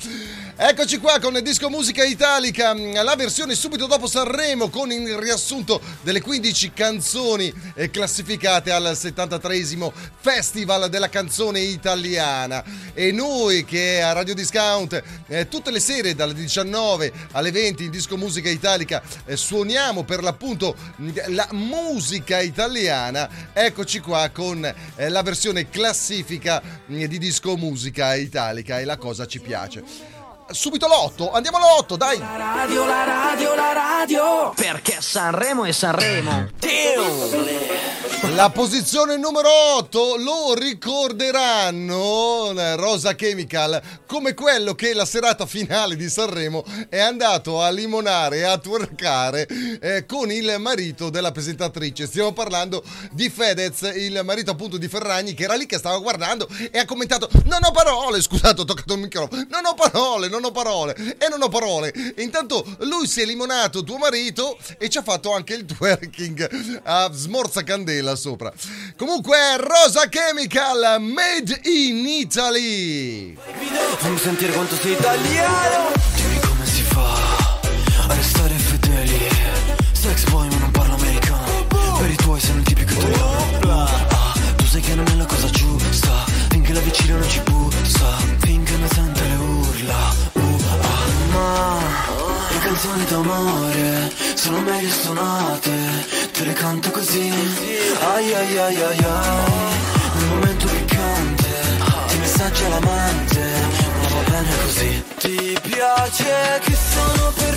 Eccoci 0.60 0.98
qua 0.98 1.18
con 1.18 1.40
Disco 1.42 1.68
Musica 1.68 2.04
Italica, 2.04 2.72
la 3.02 3.16
versione 3.16 3.56
subito 3.56 3.86
dopo 3.86 4.06
Sanremo 4.06 4.68
con 4.70 4.92
il 4.92 5.16
riassunto 5.16 5.80
delle 6.02 6.20
15 6.20 6.72
canzoni 6.72 7.52
eh, 7.74 7.90
classificate 7.90 8.70
al 8.70 8.92
73esimo 8.92 9.92
Festival 10.20 10.88
della 10.88 11.08
canzone 11.08 11.58
italiana. 11.60 12.62
E 12.94 13.10
noi 13.10 13.64
che 13.64 14.02
a 14.02 14.12
Radio 14.12 14.34
Discount 14.34 15.02
eh, 15.26 15.48
tutte 15.48 15.72
le 15.72 15.80
sere 15.80 16.14
dalle 16.14 16.34
19 16.34 17.12
alle 17.32 17.50
20 17.50 17.84
in 17.84 17.90
Disco 17.90 18.16
Musica 18.16 18.48
Italica 18.48 19.02
eh, 19.24 19.36
suoniamo 19.36 20.04
per 20.04 20.22
l'appunto 20.22 20.76
la 21.26 21.48
musica 21.52 22.40
italiana, 22.40 23.50
eccoci 23.52 23.98
qua 23.98 24.30
con 24.30 24.74
la 24.96 25.22
versione 25.22 25.68
classifica 25.68 26.62
mm, 26.90 27.04
di 27.04 27.18
Disco 27.18 27.47
Musica 27.56 28.14
Italica 28.14 28.80
e 28.80 28.84
la 28.84 28.96
cosa 28.96 29.26
ci 29.26 29.40
piace. 29.40 29.82
Subito 30.50 30.86
l'otto, 30.86 31.30
andiamo 31.30 31.58
all'otto, 31.58 31.96
dai! 31.96 32.18
La 32.18 32.36
radio, 32.38 32.86
la 32.86 33.04
radio, 33.04 33.54
la 33.54 33.72
radio. 33.74 34.52
Perché 34.56 34.96
Sanremo 34.98 35.66
è 35.66 35.72
Sanremo. 35.72 36.48
La 38.34 38.50
posizione 38.50 39.16
numero 39.16 39.48
8 39.76 40.16
lo 40.16 40.54
ricorderanno 40.54 42.52
Rosa 42.76 43.14
Chemical 43.14 43.80
come 44.06 44.34
quello 44.34 44.74
che 44.74 44.92
la 44.92 45.04
serata 45.04 45.46
finale 45.46 45.94
di 45.94 46.08
Sanremo 46.08 46.64
è 46.88 46.98
andato 46.98 47.62
a 47.62 47.70
limonare 47.70 48.38
e 48.38 48.42
a 48.42 48.58
twerkare 48.58 49.46
eh, 49.80 50.04
con 50.06 50.32
il 50.32 50.56
marito 50.58 51.10
della 51.10 51.30
presentatrice. 51.30 52.06
Stiamo 52.06 52.32
parlando 52.32 52.82
di 53.12 53.30
Fedez, 53.30 53.82
il 53.94 54.20
marito 54.24 54.50
appunto 54.50 54.78
di 54.78 54.88
Ferragni 54.88 55.34
che 55.34 55.44
era 55.44 55.54
lì 55.54 55.66
che 55.66 55.78
stava 55.78 55.98
guardando 55.98 56.48
e 56.72 56.78
ha 56.78 56.84
commentato 56.86 57.28
non 57.44 57.60
ho 57.62 57.70
parole, 57.70 58.20
scusate 58.20 58.62
ho 58.62 58.64
toccato 58.64 58.94
il 58.94 59.00
microfono, 59.00 59.46
non 59.48 59.64
ho 59.64 59.74
parole, 59.74 60.28
non 60.28 60.37
ho 60.44 60.50
parole 60.52 60.94
e 61.18 61.28
non 61.28 61.42
ho 61.42 61.48
parole. 61.48 61.92
Intanto 62.18 62.64
lui 62.80 63.06
si 63.06 63.20
è 63.20 63.24
limonato 63.24 63.82
tuo 63.84 63.98
marito 63.98 64.58
e 64.78 64.88
ci 64.88 64.98
ha 64.98 65.02
fatto 65.02 65.32
anche 65.34 65.54
il 65.54 65.64
twerking 65.64 66.80
a 66.84 67.10
smorza 67.12 67.62
candela 67.62 68.14
sopra. 68.16 68.52
Comunque 68.96 69.36
Rosa 69.56 70.08
Chemical 70.08 71.00
Made 71.00 71.60
in 71.64 72.06
Italy. 72.06 73.36
Fammi 73.98 74.18
sentire 74.18 74.52
quanto 74.52 74.76
sei 74.76 74.92
italiano 74.92 75.90
Dimmi 76.14 76.38
come 76.40 76.66
si 76.66 76.82
fa 76.82 77.14
a 78.08 78.14
restare 78.14 78.54
fedeli 78.54 79.28
Sex 79.92 80.24
boy 80.30 80.48
ma 80.48 80.56
non 80.58 80.70
parlo 80.70 80.94
americano 80.94 81.66
Per 81.98 82.10
i 82.10 82.14
tuoi 82.16 82.40
sei 82.40 82.54
un 82.56 82.62
tipico 82.62 82.92
italiano 82.92 83.56
Ah, 83.68 84.34
Tu 84.56 84.64
sai 84.66 84.80
che 84.80 84.94
non 84.94 85.06
è 85.08 85.14
la 85.14 85.26
cosa 85.26 85.48
giusta 85.50 86.24
Finché 86.50 86.72
la 86.72 86.80
vicina 86.80 87.16
non 87.18 87.28
ci 87.28 87.40
bussa 87.40 88.27
Le 91.58 92.58
canzoni 92.60 93.04
d'amore 93.06 94.12
Sono 94.34 94.60
meglio 94.60 94.90
suonate 94.90 95.72
Te 96.32 96.44
le 96.44 96.52
canto 96.52 96.90
così. 96.90 97.32
Ai 98.14 98.32
ai 98.32 98.58
ai 98.58 98.82
ai 98.82 99.04
ai. 99.04 99.76
Nel 100.14 100.26
momento 100.26 100.66
piccante 100.66 101.48
Ti 102.06 102.18
messaggia 102.18 102.68
l'amante 102.68 103.40
Ma 104.00 104.08
va 104.08 104.30
bene 104.30 104.50
così. 104.62 105.04
Ti 105.18 105.58
piace 105.62 106.60
che 106.62 106.76
sono 106.76 107.32
perverso 107.32 107.47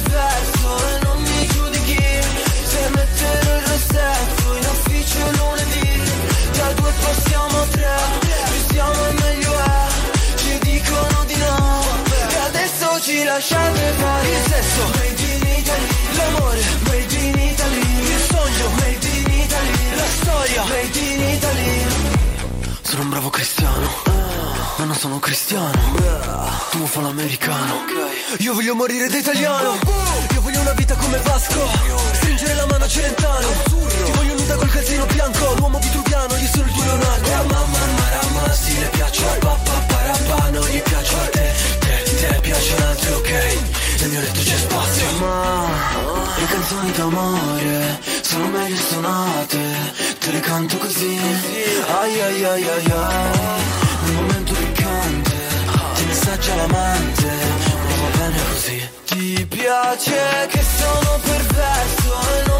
bravo 23.12 23.30
cristiano, 23.30 23.90
ma 24.78 24.86
non 24.86 24.96
sono 24.96 25.20
cristiano. 25.20 25.78
Tu 26.72 26.86
fa 26.86 27.02
l'americano. 27.02 27.84
Io 28.38 28.54
voglio 28.54 28.74
morire 28.74 29.10
da 29.10 29.18
italiano. 29.18 29.78
Io 30.32 30.40
voglio 30.40 30.62
una 30.62 30.72
vita 30.72 30.96
come 30.96 31.18
Vasco. 31.18 31.68
Stringere 32.14 32.54
la 32.54 32.66
mano 32.68 32.86
a 32.86 32.88
Celentano. 32.88 33.48
Ti 34.06 34.12
voglio 34.14 34.34
nuda 34.36 34.56
col 34.56 34.70
calzino 34.70 35.06
bianco. 35.08 35.54
L'uomo 35.58 35.80
vitruviano, 35.80 36.38
io 36.38 36.48
sono 36.48 36.66
il 36.68 36.72
tuo 36.72 36.84
Leonardo. 36.84 37.30
Mamma, 37.30 37.80
marama, 38.00 38.54
stile 38.54 38.88
piaccio 38.88 39.30
a 39.30 39.36
papà, 39.40 39.74
parapà, 39.88 40.50
non 40.52 40.68
gli 40.70 40.82
piaccio 40.82 41.18
a 41.18 41.26
te. 41.26 41.54
Te, 41.80 42.04
te 42.16 42.40
piacciono 42.40 42.88
altri, 42.88 43.12
ok. 43.12 43.32
Nel 44.00 44.10
mio 44.10 44.20
letto 44.22 44.40
c'è 44.40 44.58
spazio. 44.58 45.06
Ma 45.20 45.68
le 46.38 46.46
canzoni 46.46 46.92
d'amore 46.94 48.00
sono 48.32 48.48
meglio 48.48 48.78
suonate. 48.78 49.60
Te 50.20 50.32
le 50.32 50.40
canto 50.40 50.78
così. 50.78 51.20
Ai 52.00 52.22
ai 52.22 52.44
ai 52.46 52.64
ai 52.64 52.92
ai. 52.92 53.40
Nel 54.04 54.14
momento 54.14 54.54
piccante. 54.54 55.36
Ti 55.96 56.06
messaggia 56.06 56.56
l'amante. 56.56 57.30
Ma 57.88 57.96
va 58.02 58.18
bene 58.18 58.40
così. 58.52 58.90
Ti 59.06 59.46
piace 59.50 60.48
che 60.48 60.64
sono 60.80 61.20
perverso 61.24 62.51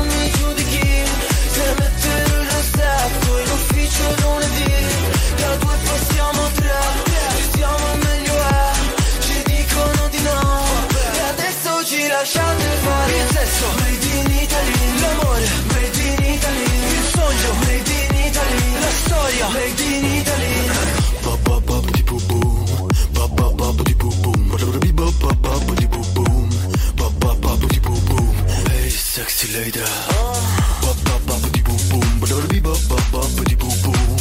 di 32.48 32.60
ba 32.62 32.72
ba 32.90 33.00
ba 33.12 33.44
di 33.46 33.56
bu 33.56 33.68
boom. 33.84 34.12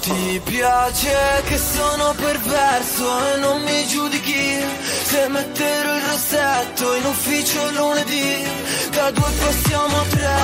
Ti 0.00 0.40
piace 0.44 1.42
che 1.46 1.58
sono 1.58 2.14
perverso 2.16 3.34
e 3.34 3.38
non 3.38 3.62
mi 3.62 3.86
giudichi 3.88 4.64
Se 5.04 5.26
metterò 5.28 5.96
il 5.96 6.02
rossetto 6.02 6.94
in 6.94 7.04
ufficio 7.06 7.70
lunedì 7.72 8.44
Da 8.90 9.10
due 9.10 9.30
passiamo 9.38 9.96
a 9.96 10.04
tre 10.08 10.34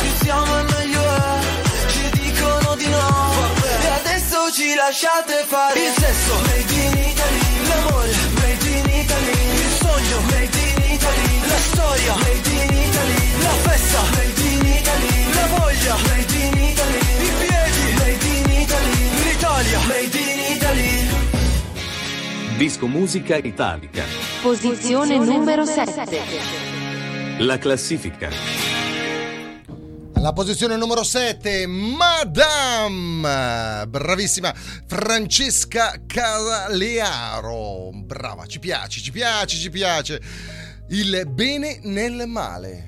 Più 0.00 0.10
siamo 0.24 0.58
e 0.58 0.62
meglio 0.62 1.02
è 1.02 1.67
dicono 2.48 2.74
di 2.76 2.88
no. 2.88 3.34
E 3.82 3.86
adesso 3.86 4.50
ci 4.52 4.74
lasciate 4.74 5.44
fare 5.46 5.78
Il 5.78 5.92
sesso. 5.92 6.34
Made 6.46 6.72
in 6.72 6.96
Italy 7.10 7.66
L'amore. 7.68 8.14
Made 8.40 8.68
in 8.68 8.88
Italy 8.88 9.32
Il 9.52 9.70
sogno. 9.78 10.20
Made 10.30 10.58
in 10.58 10.92
Italy 10.92 11.40
La 11.46 11.58
storia. 11.58 12.14
Made 12.14 12.50
in 12.50 12.72
Italy 12.72 13.42
La 13.42 13.54
festa. 13.68 14.00
Made 14.16 14.40
in 14.40 14.66
Italy 14.66 15.32
La 15.34 15.46
voglia. 15.56 15.96
Made 16.08 16.34
in 16.34 16.56
Italy 16.58 16.98
I 16.98 17.30
piedi. 17.38 17.84
Made 17.98 18.26
in 18.26 18.50
Italy 18.62 18.96
L'Italia. 19.24 19.78
Made 19.86 20.18
in 20.18 20.56
Italy. 20.56 21.06
Disco 22.56 22.86
Musica 22.86 23.36
Italica. 23.36 24.04
Posizione 24.42 25.18
numero 25.18 25.64
7. 25.64 26.56
La 27.38 27.58
classifica. 27.58 28.57
Alla 30.18 30.32
posizione 30.32 30.74
numero 30.76 31.04
7, 31.04 31.64
Madame, 31.68 33.22
bravissima 33.86 34.52
Francesca 34.52 35.94
Cavalearo. 36.08 37.90
Brava, 37.94 38.44
ci 38.46 38.58
piace, 38.58 38.98
ci 39.00 39.12
piace, 39.12 39.56
ci 39.56 39.70
piace. 39.70 40.20
Il 40.88 41.24
bene 41.28 41.78
nel 41.84 42.24
male. 42.26 42.87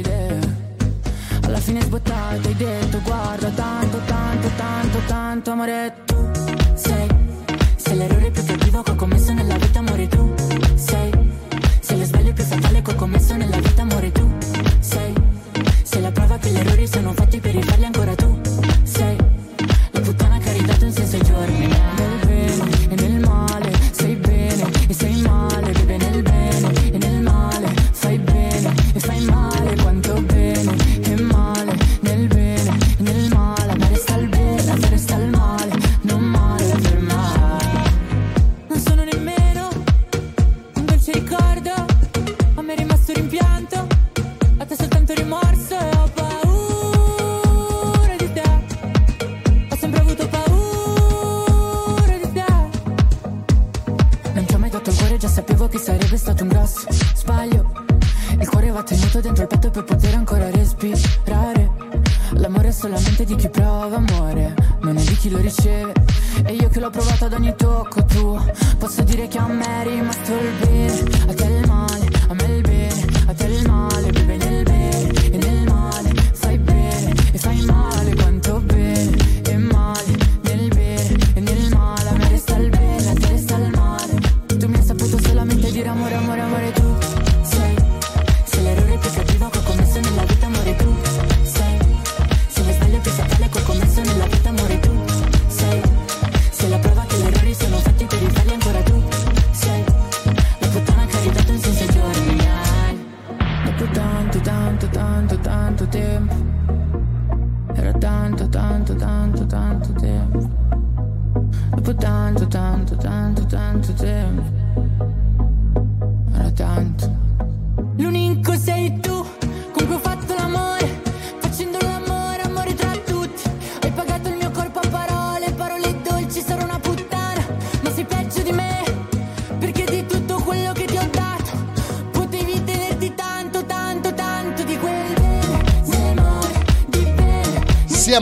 alla 1.43 1.59
fine 1.59 1.81
sbottato 1.81 2.47
hai 2.47 2.55
detto 2.55 3.01
guarda 3.01 3.49
tanto, 3.49 3.99
tanto, 4.05 4.49
tanto, 4.55 4.97
tanto 5.07 5.51
amore 5.51 5.93
tu 6.05 6.29
sei 6.73 7.07
se 7.75 7.93
l'errore 7.95 8.31
più 8.31 8.43
cattivo 8.45 8.81
che 8.83 8.91
ho 8.91 8.95
commesso 8.95 9.33
nella 9.33 9.55
vita 9.57 9.79
amore 9.79 10.07
tu 10.07 10.33
sei 10.75 11.11
se 11.79 11.97
lo 11.97 12.03
sbaglio 12.03 12.33
più 12.33 12.43
fatale 12.43 12.81
che 12.81 12.91
ho 12.91 12.95
commesso 12.95 13.35
nella 13.35 13.57
vita 13.57 13.81
amore 13.81 14.11
tu 14.11 14.31
sei 14.79 15.13
se 15.83 15.99
la 15.99 16.11
prova 16.11 16.37
che 16.37 16.49
gli 16.49 16.57
errori 16.57 16.87
sono 16.87 17.11
fatti 17.13 17.39
per 17.39 17.53
rifarli 17.53 17.85
ancora 17.85 18.00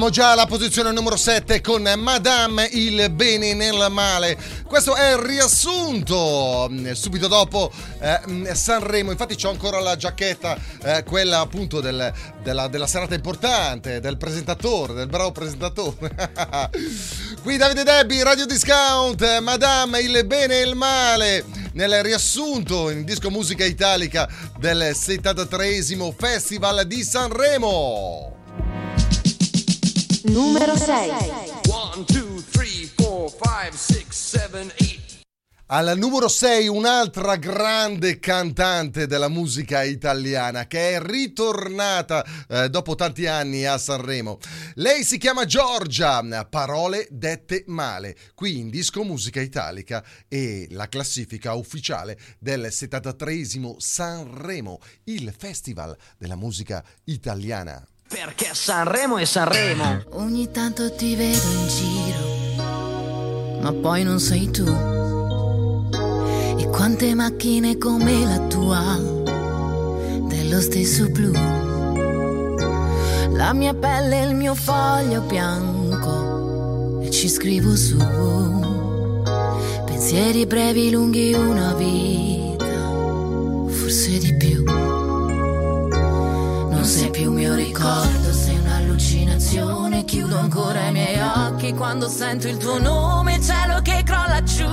Già 0.10 0.32
alla 0.32 0.47
posizione 0.47 0.91
numero 0.91 1.16
7 1.16 1.62
con 1.62 1.84
Madame 1.97 2.68
il 2.72 3.10
bene 3.12 3.53
nel 3.53 3.88
male. 3.91 4.36
Questo 4.66 4.95
è 4.95 5.12
il 5.12 5.20
riassunto. 5.20 6.68
mm, 6.70 6.91
Subito 6.93 7.28
dopo 7.28 7.72
eh, 7.99 8.20
mm, 8.28 8.47
Sanremo, 8.51 9.12
infatti 9.12 9.36
c'ho 9.36 9.49
ancora 9.49 9.80
la 9.80 9.95
giacchetta, 9.95 10.57
eh, 10.84 11.03
quella 11.03 11.39
appunto 11.39 11.80
del- 11.80 12.12
della, 12.41 12.68
della 12.68 12.88
serata 12.88 13.14
importante, 13.14 13.99
del 13.99 14.18
presentatore, 14.18 14.93
del 14.93 15.07
bravo 15.07 15.32
presentatore. 15.32 16.12
Qui 17.43 17.57
Davide 17.57 17.84
Debbi, 17.84 18.24
Radio 18.24 18.47
Discount, 18.47 19.22
eh, 19.22 19.39
Madame 19.39 19.99
il 20.01 20.26
bene 20.26 20.60
e 20.60 20.68
il 20.68 20.76
male. 20.76 21.45
Nel 21.74 22.01
riassunto 22.03 22.89
in 22.89 23.05
disco 23.05 23.30
musica 23.30 23.64
italica 23.64 24.28
del 24.57 24.91
73esimo 24.93 26.12
Festival 26.18 26.86
di 26.88 27.03
Sanremo. 27.03 28.38
Numero 30.30 30.75
6. 30.75 31.67
One, 31.69 32.05
two, 32.05 32.39
three, 32.51 32.86
four, 32.97 33.32
five, 33.32 33.75
six, 33.75 34.15
seven, 34.15 34.71
eight. 34.77 34.99
Al 35.71 35.97
numero 35.97 36.27
6 36.27 36.67
un'altra 36.67 37.36
grande 37.36 38.19
cantante 38.19 39.07
della 39.07 39.27
musica 39.27 39.84
italiana 39.84 40.67
che 40.67 40.91
è 40.91 41.01
ritornata 41.01 42.23
eh, 42.47 42.69
dopo 42.69 42.93
tanti 42.93 43.25
anni 43.25 43.65
a 43.65 43.80
Sanremo. 43.80 44.38
Lei 44.75 45.03
si 45.03 45.17
chiama 45.17 45.45
Giorgia, 45.45 46.23
parole 46.47 47.07
dette 47.09 47.63
male, 47.65 48.15
qui 48.36 48.59
in 48.59 48.69
Disco 48.69 49.03
Musica 49.03 49.41
Italica 49.41 50.03
e 50.27 50.67
la 50.71 50.88
classifica 50.88 51.53
ufficiale 51.53 52.19
del 52.38 52.67
73esimo 52.69 53.75
Sanremo, 53.77 54.80
il 55.05 55.34
festival 55.36 55.97
della 56.17 56.36
musica 56.36 56.84
italiana. 57.05 57.84
Perché 58.12 58.49
Sanremo 58.53 59.18
è 59.18 59.26
Sanremo. 59.26 60.01
Ogni 60.14 60.49
tanto 60.49 60.91
ti 60.95 61.16
vedo 61.16 61.47
in 61.51 61.68
giro, 61.68 63.62
ma 63.62 63.72
poi 63.72 64.01
non 64.01 64.20
sei 64.20 64.49
tu. 64.49 64.66
E 66.57 66.68
quante 66.70 67.14
macchine 67.14 67.78
come 67.78 68.26
la 68.26 68.39
tua, 68.47 68.97
dello 70.28 70.60
stesso 70.60 71.07
blu. 71.10 71.32
La 73.36 73.53
mia 73.53 73.76
pelle 73.76 74.24
è 74.24 74.26
il 74.26 74.34
mio 74.34 74.55
foglio 74.55 75.22
bianco, 75.22 77.01
e 77.01 77.12
ci 77.12 77.30
scrivo 77.30 77.76
su. 77.76 77.95
Pensieri 79.86 80.47
brevi, 80.47 80.89
lunghi, 80.89 81.36
una 81.36 81.76
vita, 81.76 82.66
forse 83.68 84.18
di 84.18 84.34
più. 84.34 84.66
Non 86.80 86.88
sei 86.88 87.09
più 87.09 87.34
mio 87.34 87.55
ricordo, 87.55 88.32
sei 88.32 88.57
un'allucinazione. 88.57 90.05
Chiudo 90.05 90.38
ancora 90.38 90.88
i 90.88 90.93
miei 90.93 91.19
occhi 91.19 91.73
quando 91.73 92.07
sento 92.07 92.47
il 92.47 92.55
tuo 92.55 92.80
nome, 92.80 93.41
cielo 93.41 93.82
che 93.82 94.01
crolla 94.05 94.41
giù. 94.43 94.63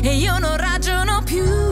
E 0.00 0.14
io 0.14 0.38
non 0.38 0.56
ragiono 0.56 1.22
più. 1.24 1.71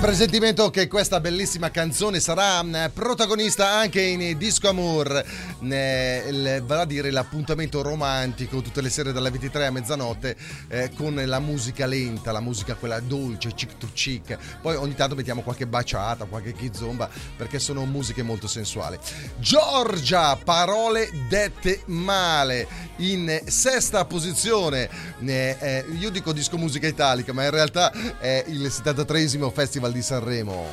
Presentimento 0.00 0.70
che 0.70 0.88
questa 0.88 1.20
bellissima 1.20 1.70
canzone 1.70 2.20
sarà 2.20 2.62
mh, 2.62 2.92
protagonista 2.94 3.68
anche 3.68 4.00
in 4.00 4.38
Disco 4.38 4.70
Amour, 4.70 5.24
vale 5.58 6.62
a 6.66 6.84
dire 6.86 7.10
l'appuntamento 7.10 7.82
romantico 7.82 8.62
tutte 8.62 8.80
le 8.80 8.88
sere 8.88 9.12
dalle 9.12 9.30
23 9.30 9.66
a 9.66 9.70
mezzanotte 9.70 10.36
eh, 10.68 10.90
con 10.96 11.20
la 11.22 11.38
musica 11.38 11.84
lenta, 11.84 12.32
la 12.32 12.40
musica 12.40 12.76
quella 12.76 12.98
dolce, 13.00 13.52
chic 13.52 13.76
to 13.76 13.88
chic. 13.92 14.38
Poi 14.62 14.74
ogni 14.76 14.94
tanto 14.94 15.14
mettiamo 15.14 15.42
qualche 15.42 15.66
baciata, 15.66 16.24
qualche 16.24 16.54
kizomba 16.54 17.08
perché 17.36 17.58
sono 17.58 17.84
musiche 17.84 18.22
molto 18.22 18.48
sensuali. 18.48 18.98
Giorgia, 19.38 20.34
parole 20.36 21.10
dette 21.28 21.82
male, 21.86 22.66
in 23.00 23.42
sesta 23.46 24.04
posizione. 24.04 24.88
Eh, 25.24 25.56
eh, 25.60 25.84
io 25.98 26.10
dico 26.10 26.32
disco 26.32 26.56
musica 26.56 26.86
italica, 26.86 27.32
ma 27.32 27.44
in 27.44 27.50
realtà 27.50 27.92
è 28.18 28.44
il 28.46 28.66
73esimo 28.66 29.50
Festival 29.52 29.92
di 29.92 30.02
Sanremo. 30.02 30.66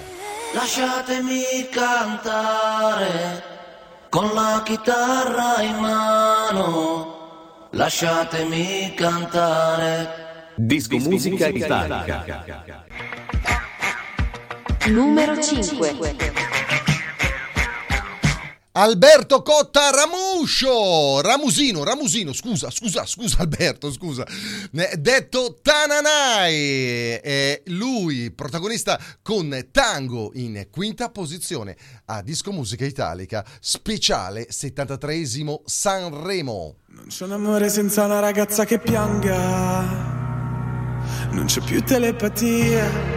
Lasciatemi 0.54 1.68
cantare 1.72 3.44
con 4.10 4.34
la 4.34 4.62
chitarra 4.64 5.62
in 5.62 5.76
mano. 5.76 7.16
Lasciatemi 7.72 8.94
cantare. 8.96 10.26
Disco 10.56 10.98
Musica 10.98 11.48
Italica. 11.48 12.86
Numero 14.88 15.42
5. 15.42 16.57
Alberto 18.80 19.42
Cotta 19.42 19.90
Ramuscio, 19.90 21.20
Ramusino, 21.22 21.84
Ramusino, 21.84 22.32
scusa, 22.32 22.70
scusa, 22.70 23.08
scusa 23.08 23.38
Alberto, 23.40 23.92
scusa, 23.92 24.24
detto 24.70 25.58
Tananai, 25.64 27.14
è 27.14 27.64
lui 27.66 28.30
protagonista 28.30 29.00
con 29.24 29.70
Tango 29.72 30.30
in 30.36 30.68
quinta 30.70 31.10
posizione 31.10 31.76
a 32.06 32.22
Disco 32.22 32.52
Musica 32.52 32.86
Italica, 32.86 33.44
speciale 33.60 34.48
73esimo 34.48 35.62
Sanremo. 35.66 36.76
Non 36.90 37.08
c'è 37.08 37.26
un 37.26 37.32
amore 37.32 37.70
senza 37.70 38.06
una 38.06 38.20
ragazza 38.20 38.64
che 38.66 38.78
pianga. 38.78 40.06
Non 41.32 41.46
c'è 41.46 41.62
più 41.62 41.82
telepatia. 41.82 43.17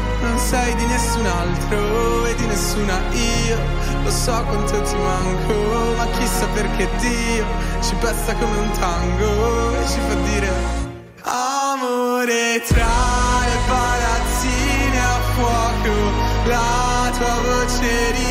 Non 0.21 0.37
sei 0.37 0.75
di 0.75 0.85
nessun 0.85 1.25
altro 1.25 2.25
e 2.25 2.35
di 2.35 2.45
nessuna 2.45 2.99
io. 3.11 3.57
Lo 4.03 4.09
so 4.09 4.43
quanto 4.45 4.81
ti 4.81 4.95
manco, 4.95 5.95
ma 5.97 6.05
chissà 6.17 6.47
perché 6.53 6.87
Dio 6.99 7.45
ci 7.81 7.95
pesta 7.95 8.33
come 8.35 8.57
un 8.57 8.71
tango 8.71 9.75
e 9.79 9.87
ci 9.87 9.99
fa 10.07 10.13
dire 10.13 10.49
Amore 11.23 12.61
tra 12.67 12.87
le 13.45 13.57
palazzine 13.67 14.99
a 14.99 15.19
fuoco, 15.33 15.93
la 16.45 17.11
tua 17.17 17.35
voce 17.41 18.11
riconosco. 18.11 18.30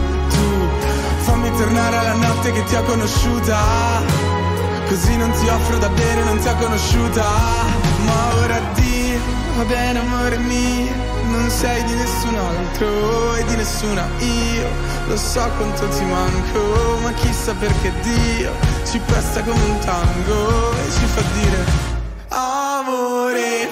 Tornare 1.61 1.95
alla 1.95 2.13
notte 2.13 2.51
che 2.51 2.63
ti 2.63 2.73
ho 2.73 2.81
conosciuta. 2.81 3.55
Così 4.87 5.15
non 5.15 5.29
ti 5.29 5.47
offro 5.47 5.77
da 5.77 5.89
bere, 5.89 6.23
non 6.23 6.39
ti 6.39 6.47
ho 6.47 6.55
conosciuta. 6.55 7.23
Ma 8.03 8.35
ora 8.41 8.55
addio, 8.55 9.19
va 9.57 9.63
bene 9.65 9.99
amore 9.99 10.39
mio. 10.39 10.91
Non 11.29 11.47
sei 11.51 11.83
di 11.83 11.93
nessun 11.93 12.35
altro 12.35 13.35
e 13.35 13.45
di 13.45 13.55
nessuna 13.57 14.09
io. 14.17 14.67
Lo 15.05 15.15
so 15.15 15.47
quanto 15.55 15.87
ti 15.89 16.03
manco, 16.03 16.97
ma 17.03 17.13
chissà 17.13 17.53
perché 17.53 17.93
Dio 18.01 18.51
ci 18.83 18.97
pesta 18.97 19.43
come 19.43 19.63
un 19.63 19.79
tango 19.85 20.71
e 20.71 20.91
ci 20.91 21.05
fa 21.05 21.21
dire 21.33 21.89
Amore 22.29 23.69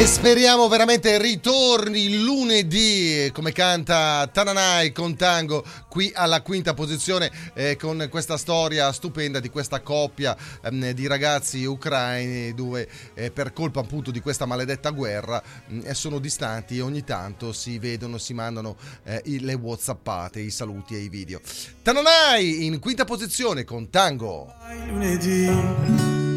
E 0.00 0.06
speriamo 0.06 0.66
veramente 0.66 1.18
ritorni 1.18 2.22
lunedì 2.22 3.30
come 3.34 3.52
canta 3.52 4.26
Tananai 4.32 4.92
con 4.92 5.14
Tango 5.14 5.62
qui 5.90 6.10
alla 6.14 6.40
quinta 6.40 6.72
posizione 6.72 7.30
eh, 7.52 7.76
con 7.76 8.08
questa 8.10 8.38
storia 8.38 8.90
stupenda 8.92 9.40
di 9.40 9.50
questa 9.50 9.82
coppia 9.82 10.34
ehm, 10.62 10.92
di 10.92 11.06
ragazzi 11.06 11.66
ucraini 11.66 12.54
dove 12.54 12.88
eh, 13.12 13.30
per 13.30 13.52
colpa 13.52 13.80
appunto 13.80 14.10
di 14.10 14.20
questa 14.20 14.46
maledetta 14.46 14.88
guerra 14.88 15.42
mh, 15.66 15.90
sono 15.90 16.18
distanti 16.18 16.78
e 16.78 16.80
ogni 16.80 17.04
tanto 17.04 17.52
si 17.52 17.78
vedono, 17.78 18.16
si 18.16 18.32
mandano 18.32 18.76
eh, 19.04 19.20
le 19.40 19.52
whatsappate, 19.52 20.40
i 20.40 20.50
saluti 20.50 20.94
e 20.94 21.00
i 21.00 21.10
video. 21.10 21.42
Tananai 21.82 22.64
in 22.64 22.78
quinta 22.78 23.04
posizione 23.04 23.64
con 23.64 23.90
Tango. 23.90 24.50
lunedì. 24.86 26.29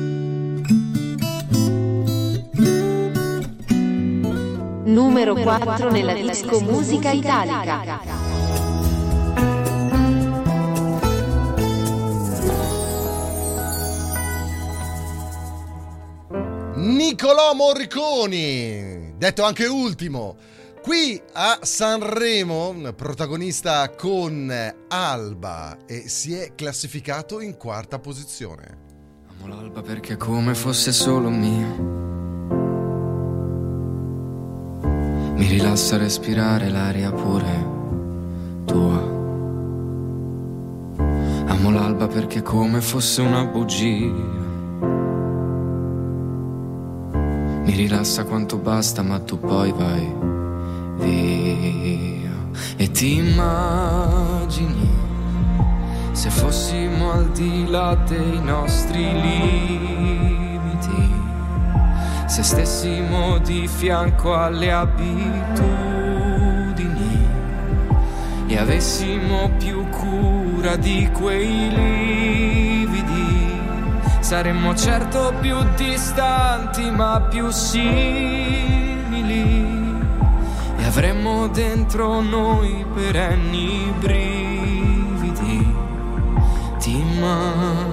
numero 4.93 5.33
4 5.33 5.89
nella 5.89 6.13
disco 6.13 6.61
musica 6.61 7.11
italica. 7.11 8.21
Nicolò 16.75 17.53
Morriconi, 17.53 19.15
detto 19.17 19.43
anche 19.43 19.65
ultimo, 19.65 20.35
qui 20.81 21.19
a 21.33 21.59
Sanremo, 21.61 22.93
protagonista 22.95 23.89
con 23.89 24.53
Alba 24.89 25.77
e 25.87 26.07
si 26.07 26.35
è 26.35 26.53
classificato 26.53 27.39
in 27.39 27.57
quarta 27.57 27.97
posizione. 27.99 28.81
Amo 29.39 29.47
l'alba 29.47 29.81
perché 29.81 30.17
come 30.17 30.53
fosse 30.53 30.91
solo 30.91 31.29
mio. 31.29 32.02
Mi 35.43 35.49
rilassa 35.49 35.97
respirare 35.97 36.69
l'aria 36.69 37.11
pure 37.11 37.67
tua. 38.63 39.01
Amo 41.47 41.69
l'alba 41.69 42.07
perché 42.07 42.41
come 42.41 42.79
fosse 42.79 43.21
una 43.21 43.43
bugia. 43.43 44.09
Mi 47.65 47.71
rilassa 47.75 48.23
quanto 48.23 48.55
basta, 48.55 49.01
ma 49.01 49.19
tu 49.19 49.37
poi 49.37 49.73
vai 49.73 50.13
via. 50.99 52.31
E 52.77 52.91
ti 52.91 53.17
immagini 53.17 54.89
se 56.13 56.29
fossimo 56.29 57.11
al 57.11 57.31
di 57.31 57.67
là 57.67 57.95
dei 58.07 58.41
nostri 58.41 59.03
limiti, 59.11 60.32
se 62.33 62.41
stessimo 62.41 63.37
di 63.37 63.67
fianco 63.67 64.33
alle 64.33 64.71
abitudini 64.71 65.67
e 68.47 68.57
avessimo 68.57 69.51
più 69.59 69.87
cura 69.89 70.75
di 70.75 71.07
quei 71.13 71.69
lividi, 72.89 73.59
saremmo 74.19 74.73
certo 74.73 75.31
più 75.41 75.55
distanti 75.75 76.89
ma 76.89 77.21
più 77.21 77.51
simili 77.51 77.91
e 80.75 80.85
avremmo 80.85 81.47
dentro 81.49 82.19
noi 82.19 82.83
perenni 82.95 83.93
brividi. 83.99 85.71
Ti 86.79 86.97
immagini 86.99 87.92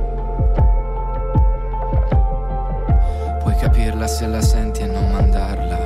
Capirla 4.01 4.07
se 4.07 4.25
la 4.25 4.41
senti 4.41 4.81
e 4.81 4.87
non 4.87 5.11
mandarla 5.11 5.77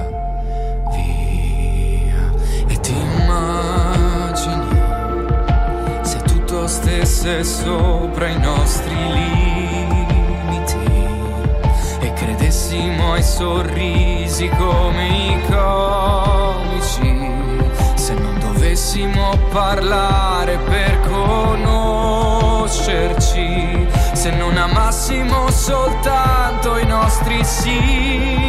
via. 0.92 2.32
E 2.68 2.80
ti 2.80 2.94
immagini 2.94 4.80
se 6.02 6.22
tutto 6.22 6.66
stesse 6.68 7.44
sopra 7.44 8.28
i 8.28 8.40
nostri 8.40 8.96
limiti 8.96 10.78
e 12.00 12.14
credessimo 12.14 13.12
ai 13.14 13.24
sorrisi 13.24 14.48
come 14.50 15.08
i 15.08 15.42
comici. 15.50 17.34
Se 17.96 18.14
non 18.14 18.38
dovessimo 18.40 19.36
parlare 19.52 20.60
per 20.60 21.00
conoscerci, 21.02 23.88
se 24.26 24.32
non 24.32 24.58
amassimo 24.58 25.52
soltanto 25.52 26.78
i 26.80 26.86
nostri 26.88 27.44
simili, 27.46 28.48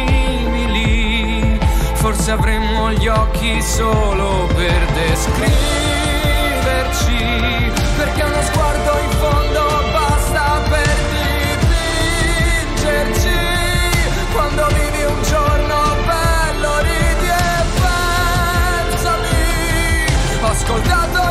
forse 1.93 2.31
avremmo 2.31 2.91
gli 2.93 3.07
occhi 3.07 3.61
solo 3.61 4.47
per 4.55 4.85
descriverci, 4.93 5.61
perché 7.95 8.23
uno 8.23 8.41
sguardo 8.41 8.97
in 9.03 9.11
fondo 9.19 9.83
basta 9.91 10.61
per 10.67 10.95
dipingerci. 12.73 13.37
Quando 14.31 14.65
vivi 14.69 15.03
un 15.03 15.21
giorno 15.29 15.95
bello 16.07 16.79
ridi 16.81 17.27
e 17.27 17.63
pensami 18.89 19.27
Ho 20.41 20.47
ascoltato 20.47 21.26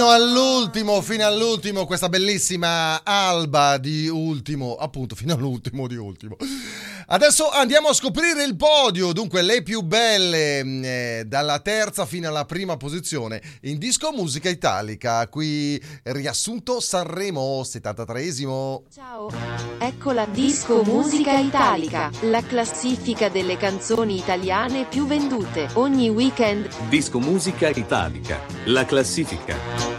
Fino 0.00 0.12
all'ultimo, 0.12 1.02
fino 1.02 1.26
all'ultimo, 1.26 1.84
questa 1.84 2.08
bellissima 2.08 3.04
alba 3.04 3.76
di 3.76 4.08
ultimo, 4.08 4.76
appunto, 4.76 5.14
fino 5.14 5.34
all'ultimo 5.34 5.86
di 5.86 5.96
ultimo. 5.96 6.38
Adesso 7.12 7.50
andiamo 7.50 7.88
a 7.88 7.92
scoprire 7.92 8.44
il 8.44 8.54
podio, 8.54 9.12
dunque 9.12 9.42
le 9.42 9.64
più 9.64 9.80
belle 9.80 10.62
mh, 10.62 10.82
eh, 10.84 11.22
dalla 11.26 11.58
terza 11.58 12.06
fino 12.06 12.28
alla 12.28 12.44
prima 12.44 12.76
posizione 12.76 13.42
in 13.62 13.78
disco 13.78 14.12
musica 14.12 14.48
italica. 14.48 15.26
Qui 15.26 15.82
riassunto 16.04 16.78
Sanremo 16.78 17.62
73esimo. 17.62 18.82
Ciao. 18.94 19.28
Ecco 19.80 20.12
la 20.12 20.26
Disco 20.26 20.84
Musica 20.84 21.36
Italica, 21.36 22.12
la 22.20 22.42
classifica 22.42 23.28
delle 23.28 23.56
canzoni 23.56 24.16
italiane 24.16 24.84
più 24.84 25.04
vendute 25.04 25.68
ogni 25.72 26.10
weekend. 26.10 26.68
Disco 26.88 27.18
Musica 27.18 27.70
Italica. 27.70 28.38
La 28.66 28.84
classifica. 28.84 29.56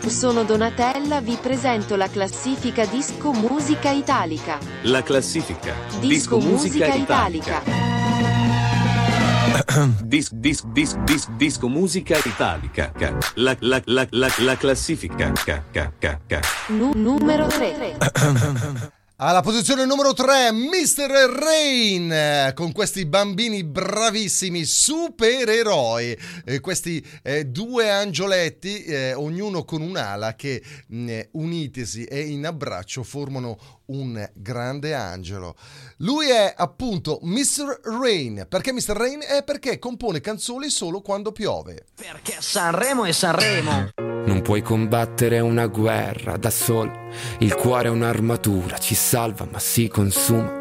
Sono 0.08 0.44
Donatella, 0.44 1.20
vi 1.20 1.38
presento 1.42 1.98
la 1.98 2.08
classifica 2.10 2.86
Disco 2.86 3.34
Musica 3.34 3.92
Italica. 3.92 4.60
La 4.84 5.04
classifica. 5.04 5.74
Disco, 6.00 6.40
Musica, 6.40 6.86
Italica. 6.86 7.01
Dis, 10.04 10.30
dis, 10.34 10.64
dis, 10.74 10.96
dis, 11.06 11.28
disco 11.38 11.68
Musica 11.68 12.18
Italica. 12.24 12.92
Ca. 12.92 13.18
La, 13.36 13.56
la, 13.60 13.82
la, 13.86 14.08
la, 14.12 14.30
la 14.40 14.58
classifica. 14.58 15.32
Ca, 15.32 15.64
ca, 15.72 15.92
ca, 16.00 16.20
ca. 16.28 16.40
Nu- 16.70 16.92
numero 16.96 17.48
3. 17.48 17.98
Alla 19.24 19.42
posizione 19.42 19.86
numero 19.86 20.14
3, 20.14 20.52
Mr. 20.52 21.12
Rain, 21.40 22.52
con 22.56 22.72
questi 22.72 23.06
bambini 23.06 23.64
bravissimi, 23.64 24.66
supereroi, 24.66 26.18
Eh, 26.44 26.60
questi 26.60 27.06
eh, 27.22 27.46
due 27.46 27.92
angioletti, 27.92 28.84
eh, 28.84 29.14
ognuno 29.14 29.64
con 29.64 29.84
un'ala, 29.84 30.34
che 30.36 30.64
mh, 30.88 31.08
eh, 31.10 31.30
unitisi 31.34 32.04
e 32.06 32.20
in 32.22 32.48
abbraccio 32.48 33.04
formano 33.04 33.60
un 33.92 34.30
grande 34.34 34.94
angelo. 34.94 35.56
Lui 35.98 36.30
è 36.30 36.54
appunto 36.56 37.20
Mr. 37.22 37.82
Rain. 37.84 38.46
Perché 38.48 38.72
Mr. 38.72 38.96
Rain? 38.96 39.20
È 39.22 39.44
perché 39.44 39.80
compone 39.80 40.22
canzoni 40.22 40.70
solo 40.70 41.02
quando 41.02 41.32
piove. 41.32 41.86
Perché 41.96 42.36
Sanremo 42.40 43.06
è 43.06 43.12
Sanremo. 43.12 43.90
Non 44.26 44.42
puoi 44.42 44.62
combattere 44.62 45.40
una 45.40 45.68
guerra 45.68 46.38
da 46.38 46.50
solo. 46.50 46.92
Il 47.40 47.56
cuore 47.56 47.88
è 47.88 47.92
un'armatura, 47.92 48.78
ci 48.78 48.96
salva 48.96 49.48
ma 49.50 49.60
si 49.60 49.88
consuma. 49.88 50.61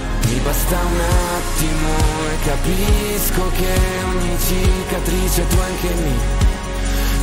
mi 0.31 0.39
basta 0.39 0.77
un 0.79 0.99
attimo 0.99 1.89
e 2.31 2.45
capisco 2.45 3.51
che 3.57 3.75
ogni 4.05 4.37
cicatrice 4.39 5.47
tu 5.47 5.57
anche 5.57 5.93
mi. 5.95 6.49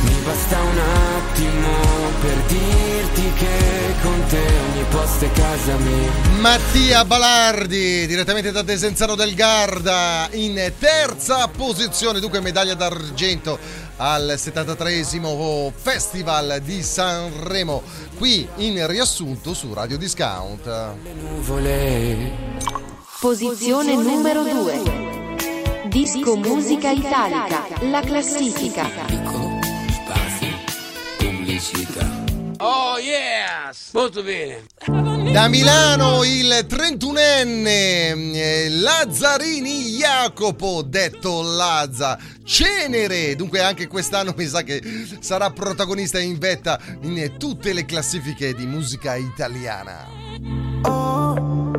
Mi 0.01 0.15
basta 0.23 0.61
un 0.61 0.79
attimo 1.17 1.67
per 2.21 2.37
dirti 2.47 3.33
che 3.33 3.95
con 4.01 4.25
te 4.29 4.37
ogni 4.37 4.85
posto 4.91 5.25
è 5.25 5.31
casa 5.31 5.75
mia. 5.77 6.11
Mattia 6.39 7.03
Balardi, 7.03 8.05
direttamente 8.05 8.51
da 8.51 8.61
Desenzano 8.61 9.15
del 9.15 9.33
Garda, 9.33 10.29
in 10.33 10.71
terza 10.77 11.47
posizione, 11.47 12.19
dunque 12.19 12.39
medaglia 12.41 12.75
d'argento 12.75 13.57
al 13.97 14.35
73 14.37 15.03
Festival 15.75 16.61
di 16.63 16.81
Sanremo, 16.83 17.81
qui 18.17 18.47
in 18.57 18.85
riassunto 18.87 19.53
su 19.53 19.73
Radio 19.73 19.97
Discount. 19.97 20.97
Posizione 23.19 23.95
numero 23.95 24.43
2. 24.43 25.87
Disco 25.89 26.37
Musica 26.37 26.89
Italica, 26.91 27.65
la 27.81 27.99
classifica. 27.99 28.87
Pubblicità. 31.17 32.23
Oh 32.59 32.97
yes! 32.97 33.89
Molto 33.91 34.23
bene. 34.23 34.63
Da 35.33 35.49
Milano 35.49 36.23
il 36.23 36.65
31enne 36.65 38.35
eh, 38.35 38.69
Lazzarini 38.69 39.97
Jacopo, 39.97 40.81
detto 40.81 41.41
Lazza, 41.41 42.17
Cenere. 42.45 43.35
Dunque 43.35 43.59
anche 43.61 43.87
quest'anno 43.87 44.33
mi 44.37 44.47
sa 44.47 44.63
che 44.63 44.81
sarà 45.19 45.51
protagonista 45.51 46.19
in 46.19 46.37
vetta 46.37 46.79
in 47.01 47.35
tutte 47.37 47.73
le 47.73 47.83
classifiche 47.83 48.53
di 48.53 48.65
musica 48.65 49.15
italiana. 49.15 50.07
Oh 50.83 51.78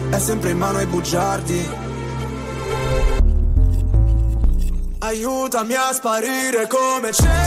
è 0.11 0.19
sempre 0.19 0.49
in 0.49 0.57
mano 0.57 0.77
ai 0.77 0.85
bugiardi. 0.85 1.69
Aiutami 4.99 5.73
a 5.73 5.91
sparire 5.93 6.67
come 6.67 7.11
cenere 7.11 7.39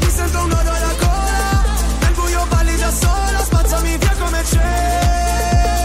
Mi 0.00 0.08
sento 0.10 0.38
un 0.38 0.48
nodo 0.48 0.70
alla 0.70 0.94
gola 0.98 1.62
Nel 2.00 2.12
buio 2.14 2.44
balli 2.48 2.76
da 2.76 2.90
sola. 2.90 3.38
Spazzami 3.44 3.96
via 3.96 4.14
come 4.18 4.44
cenere 4.44 5.82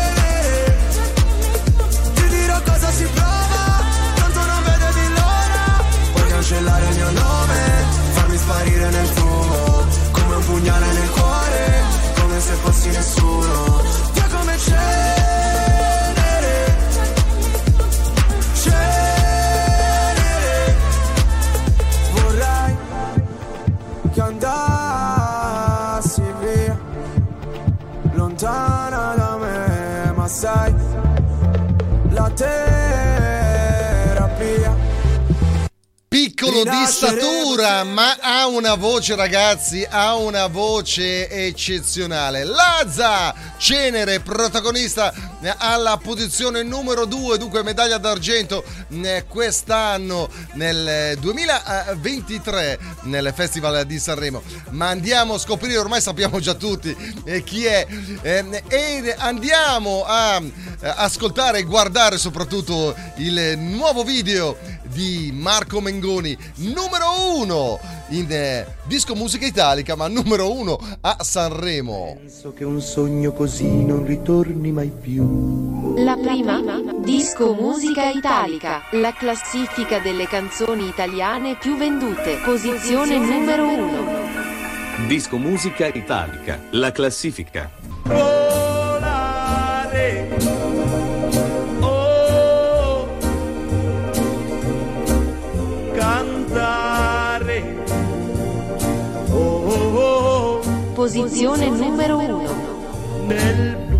Ti 2.15 2.27
dirò 2.27 2.59
cosa 2.65 2.89
si 2.89 3.07
prova. 3.13 3.83
Tanto 4.15 4.39
non 4.39 4.63
vedevi 4.63 5.07
l'ora. 5.13 5.83
Puoi 6.13 6.27
cancellare 6.27 6.85
il 6.89 6.95
mio 6.95 7.11
nome? 7.11 7.85
Farmi 8.13 8.37
sparire 8.37 8.89
nel 8.89 9.07
fumo. 9.07 9.85
Come 10.11 10.35
un 10.35 10.45
pugnale 10.45 10.91
nel 10.91 11.09
cuore. 11.11 11.83
Come 12.19 12.39
se 12.39 12.53
fossi 12.53 12.89
nessuno 12.89 13.18
uomo 36.63 36.85
di 36.85 36.91
statura, 36.91 37.83
ma 37.83 38.17
ha 38.19 38.47
una 38.47 38.75
voce, 38.75 39.15
ragazzi, 39.15 39.85
ha 39.89 40.15
una 40.15 40.47
voce 40.47 41.29
eccezionale. 41.29 42.43
Lazza, 42.43 43.33
Cenere, 43.57 44.19
protagonista 44.19 45.13
eh, 45.41 45.53
alla 45.57 45.97
posizione 45.97 46.63
numero 46.63 47.05
2, 47.05 47.37
dunque 47.37 47.63
medaglia 47.63 47.97
d'argento 47.97 48.63
eh, 48.89 49.25
quest'anno 49.27 50.29
nel 50.53 50.87
eh, 50.87 51.17
2023 51.19 52.79
nel 53.03 53.31
Festival 53.35 53.85
di 53.85 53.99
Sanremo. 53.99 54.41
Ma 54.71 54.89
andiamo 54.89 55.35
a 55.35 55.39
scoprire, 55.39 55.77
ormai 55.77 56.01
sappiamo 56.01 56.39
già 56.39 56.53
tutti 56.53 56.95
eh, 57.23 57.43
chi 57.43 57.65
è, 57.65 57.87
eh, 58.21 58.63
e 58.67 59.15
andiamo 59.17 60.03
a 60.05 60.41
eh, 60.41 60.93
ascoltare 60.95 61.59
e 61.59 61.63
guardare 61.63 62.17
soprattutto 62.17 62.95
il 63.17 63.57
nuovo 63.57 64.03
video 64.03 64.57
di 64.91 65.31
Marco 65.33 65.81
Mengoni, 65.81 66.37
numero 66.55 67.37
uno 67.37 67.79
in 68.09 68.25
eh, 68.29 68.65
disco 68.85 69.15
musica 69.15 69.45
italica, 69.45 69.95
ma 69.95 70.07
numero 70.07 70.51
uno 70.51 70.79
a 71.01 71.17
Sanremo. 71.19 72.17
Penso 72.19 72.53
che 72.53 72.63
un 72.63 72.81
sogno 72.81 73.31
così 73.31 73.67
non 73.67 74.05
ritorni 74.05 74.71
mai 74.71 74.89
più. 74.89 75.93
La 75.97 76.15
prima, 76.15 76.61
Disco 76.99 77.53
Musica 77.53 78.09
Italica, 78.09 78.81
la 78.91 79.13
classifica 79.13 79.99
delle 79.99 80.27
canzoni 80.27 80.87
italiane 80.87 81.57
più 81.57 81.77
vendute, 81.77 82.37
posizione 82.43 83.17
numero 83.17 83.67
1. 83.67 85.07
Disco 85.07 85.37
musica 85.37 85.87
italica, 85.87 86.59
la 86.71 86.91
classifica. 86.91 88.38
Posizione 101.11 101.69
numero 101.69 102.19
1. 102.19 103.25
nel 103.25 103.77
blu 103.77 103.99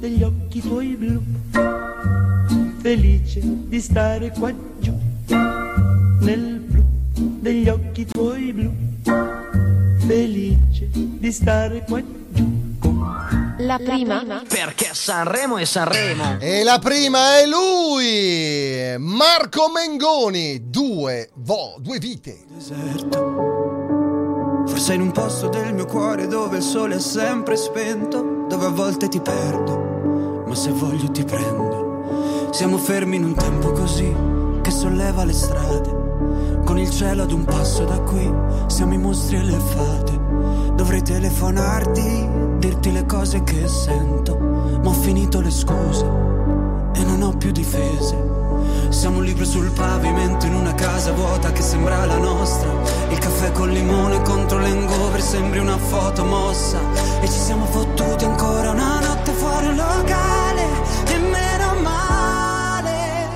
degli 0.00 0.24
occhi 0.24 0.60
tuoi 0.60 0.96
blu. 0.96 1.22
Felice 2.80 3.40
di 3.44 3.80
stare 3.80 4.32
qua 4.36 4.52
giù. 4.80 4.92
Nel 5.28 6.58
blu 6.66 6.82
degli 7.14 7.68
occhi 7.68 8.06
tuoi 8.06 8.52
blu. 8.52 8.72
Felice 10.04 10.88
di 10.90 11.30
stare 11.30 11.84
qua 11.86 12.02
giù. 12.30 12.50
La 13.58 13.78
prima, 13.78 14.42
Perché 14.48 14.88
Sanremo 14.94 15.58
è 15.58 15.64
Sanremo. 15.64 16.38
E 16.40 16.64
la 16.64 16.80
prima 16.80 17.38
è 17.38 17.46
lui, 17.46 18.96
Marco 18.98 19.70
Mengoni, 19.70 20.68
due, 20.68 21.30
vo, 21.34 21.76
due 21.78 22.00
vite. 22.00 22.38
Forse 24.66 24.94
in 24.94 25.00
un 25.00 25.10
posto 25.12 25.48
del 25.48 25.74
mio 25.74 25.86
cuore 25.86 26.26
dove 26.26 26.58
il 26.58 26.62
sole 26.62 26.96
è 26.96 27.00
sempre 27.00 27.56
spento, 27.56 28.46
dove 28.48 28.66
a 28.66 28.70
volte 28.70 29.08
ti 29.08 29.20
perdo, 29.20 30.44
ma 30.46 30.54
se 30.54 30.70
voglio 30.70 31.10
ti 31.10 31.24
prendo. 31.24 32.48
Siamo 32.50 32.78
fermi 32.78 33.16
in 33.16 33.24
un 33.24 33.34
tempo 33.34 33.72
così 33.72 34.14
che 34.60 34.70
solleva 34.70 35.24
le 35.24 35.32
strade, 35.32 36.60
con 36.64 36.78
il 36.78 36.90
cielo 36.90 37.22
ad 37.22 37.32
un 37.32 37.44
passo 37.44 37.84
da 37.84 37.98
qui, 38.00 38.32
siamo 38.66 38.94
i 38.94 38.98
mostri 38.98 39.36
e 39.36 39.42
le 39.42 39.58
fate. 39.58 40.20
Dovrei 40.74 41.02
telefonarti, 41.02 42.28
dirti 42.58 42.92
le 42.92 43.04
cose 43.06 43.42
che 43.44 43.66
sento, 43.68 44.38
ma 44.38 44.88
ho 44.88 44.92
finito 44.92 45.40
le 45.40 45.50
scuse 45.50 46.04
e 46.94 47.04
non 47.04 47.22
ho 47.22 47.36
più 47.36 47.50
difese. 47.50 48.21
Siamo 48.92 49.18
un 49.18 49.24
libro 49.24 49.46
sul 49.46 49.70
pavimento 49.70 50.44
in 50.44 50.54
una 50.54 50.74
casa 50.74 51.12
vuota 51.12 51.50
che 51.50 51.62
sembra 51.62 52.04
la 52.04 52.18
nostra. 52.18 52.70
Il 53.08 53.18
caffè 53.18 53.50
col 53.50 53.70
limone 53.70 54.20
contro 54.20 54.58
l'engover 54.58 55.20
sembri 55.22 55.60
una 55.60 55.78
foto 55.78 56.24
mossa. 56.24 56.78
E 57.22 57.26
ci 57.26 57.38
siamo 57.38 57.64
fottuti 57.64 58.26
ancora 58.26 58.70
una 58.70 59.00
notte 59.00 59.32
fuori 59.32 59.66
un 59.68 59.76
locale. 59.76 60.62
E 61.06 61.18
meno 61.18 61.80
male. 61.80 63.28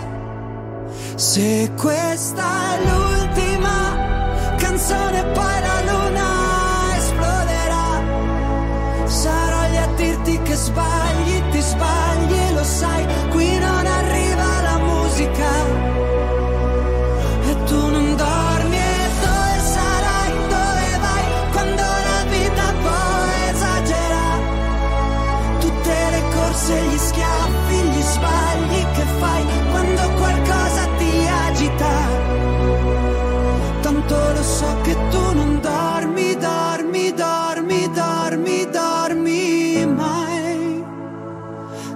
Se 1.15 1.73
questa 1.75 2.75
è 2.75 2.85
l'ultima 2.85 4.55
canzone, 4.59 5.25
poi 5.25 5.61
la 5.63 5.81
luna 5.91 6.97
esploderà. 6.99 8.03
Sarò 9.07 9.69
lì 9.71 9.77
a 9.79 9.89
dirti 9.97 10.43
che 10.43 10.55
sbagli, 10.55 11.49
ti 11.51 11.61
sbagli 11.61 12.07
lo 12.57 12.65
sai, 12.65 13.07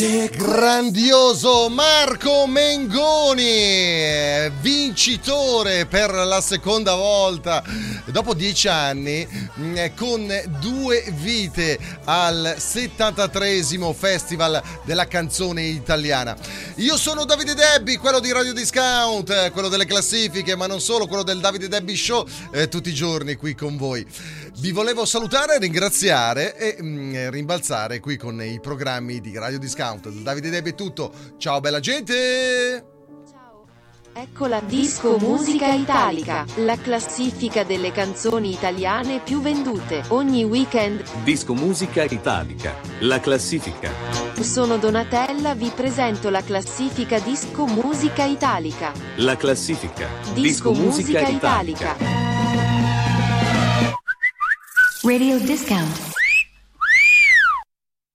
Grandioso 0.00 1.68
Marco 1.68 2.46
Mengoni, 2.46 3.42
vincitore 4.60 5.86
per 5.86 6.12
la 6.12 6.40
seconda 6.40 6.94
volta 6.94 7.64
dopo 8.10 8.34
dieci 8.34 8.68
anni 8.68 9.26
mh, 9.54 9.94
con 9.96 10.26
due 10.60 11.04
vite 11.14 11.78
al 12.04 12.54
73 12.58 13.62
Festival 13.94 14.62
della 14.84 15.06
canzone 15.06 15.62
italiana. 15.62 16.36
Io 16.76 16.96
sono 16.96 17.24
Davide 17.24 17.54
Debbi, 17.54 17.96
quello 17.96 18.20
di 18.20 18.32
Radio 18.32 18.52
Discount, 18.52 19.30
eh, 19.30 19.50
quello 19.50 19.68
delle 19.68 19.86
classifiche, 19.86 20.56
ma 20.56 20.66
non 20.66 20.80
solo, 20.80 21.06
quello 21.06 21.22
del 21.22 21.40
Davide 21.40 21.68
Debbi 21.68 21.96
Show, 21.96 22.26
eh, 22.52 22.68
tutti 22.68 22.90
i 22.90 22.94
giorni 22.94 23.36
qui 23.36 23.54
con 23.54 23.76
voi. 23.76 24.06
Vi 24.58 24.72
volevo 24.72 25.04
salutare, 25.04 25.58
ringraziare 25.58 26.56
e 26.56 26.82
mh, 26.82 27.30
rimbalzare 27.30 28.00
qui 28.00 28.16
con 28.16 28.42
i 28.42 28.60
programmi 28.60 29.20
di 29.20 29.36
Radio 29.36 29.58
Discount. 29.58 30.08
Da 30.08 30.20
Davide 30.22 30.50
Debbi 30.50 30.70
è 30.70 30.74
tutto. 30.74 31.12
Ciao 31.38 31.60
bella 31.60 31.80
gente! 31.80 32.97
Ecco 34.20 34.48
la 34.48 34.58
Disco 34.58 35.16
Musica 35.16 35.72
Italica, 35.72 36.44
la 36.56 36.76
classifica 36.76 37.62
delle 37.62 37.92
canzoni 37.92 38.50
italiane 38.50 39.20
più 39.20 39.40
vendute. 39.40 40.02
Ogni 40.08 40.42
weekend 40.42 41.04
Disco 41.22 41.54
Musica 41.54 42.02
Italica. 42.02 42.74
La 43.02 43.20
classifica. 43.20 43.92
sono 44.40 44.76
Donatella, 44.76 45.54
vi 45.54 45.70
presento 45.72 46.30
la 46.30 46.42
classifica 46.42 47.20
Disco 47.20 47.64
Musica 47.66 48.24
Italica. 48.24 48.92
La 49.18 49.36
classifica. 49.36 50.08
Disco 50.34 50.72
Musica 50.72 51.28
Italica. 51.28 51.94
Radio 55.04 55.38
Discount. 55.38 56.17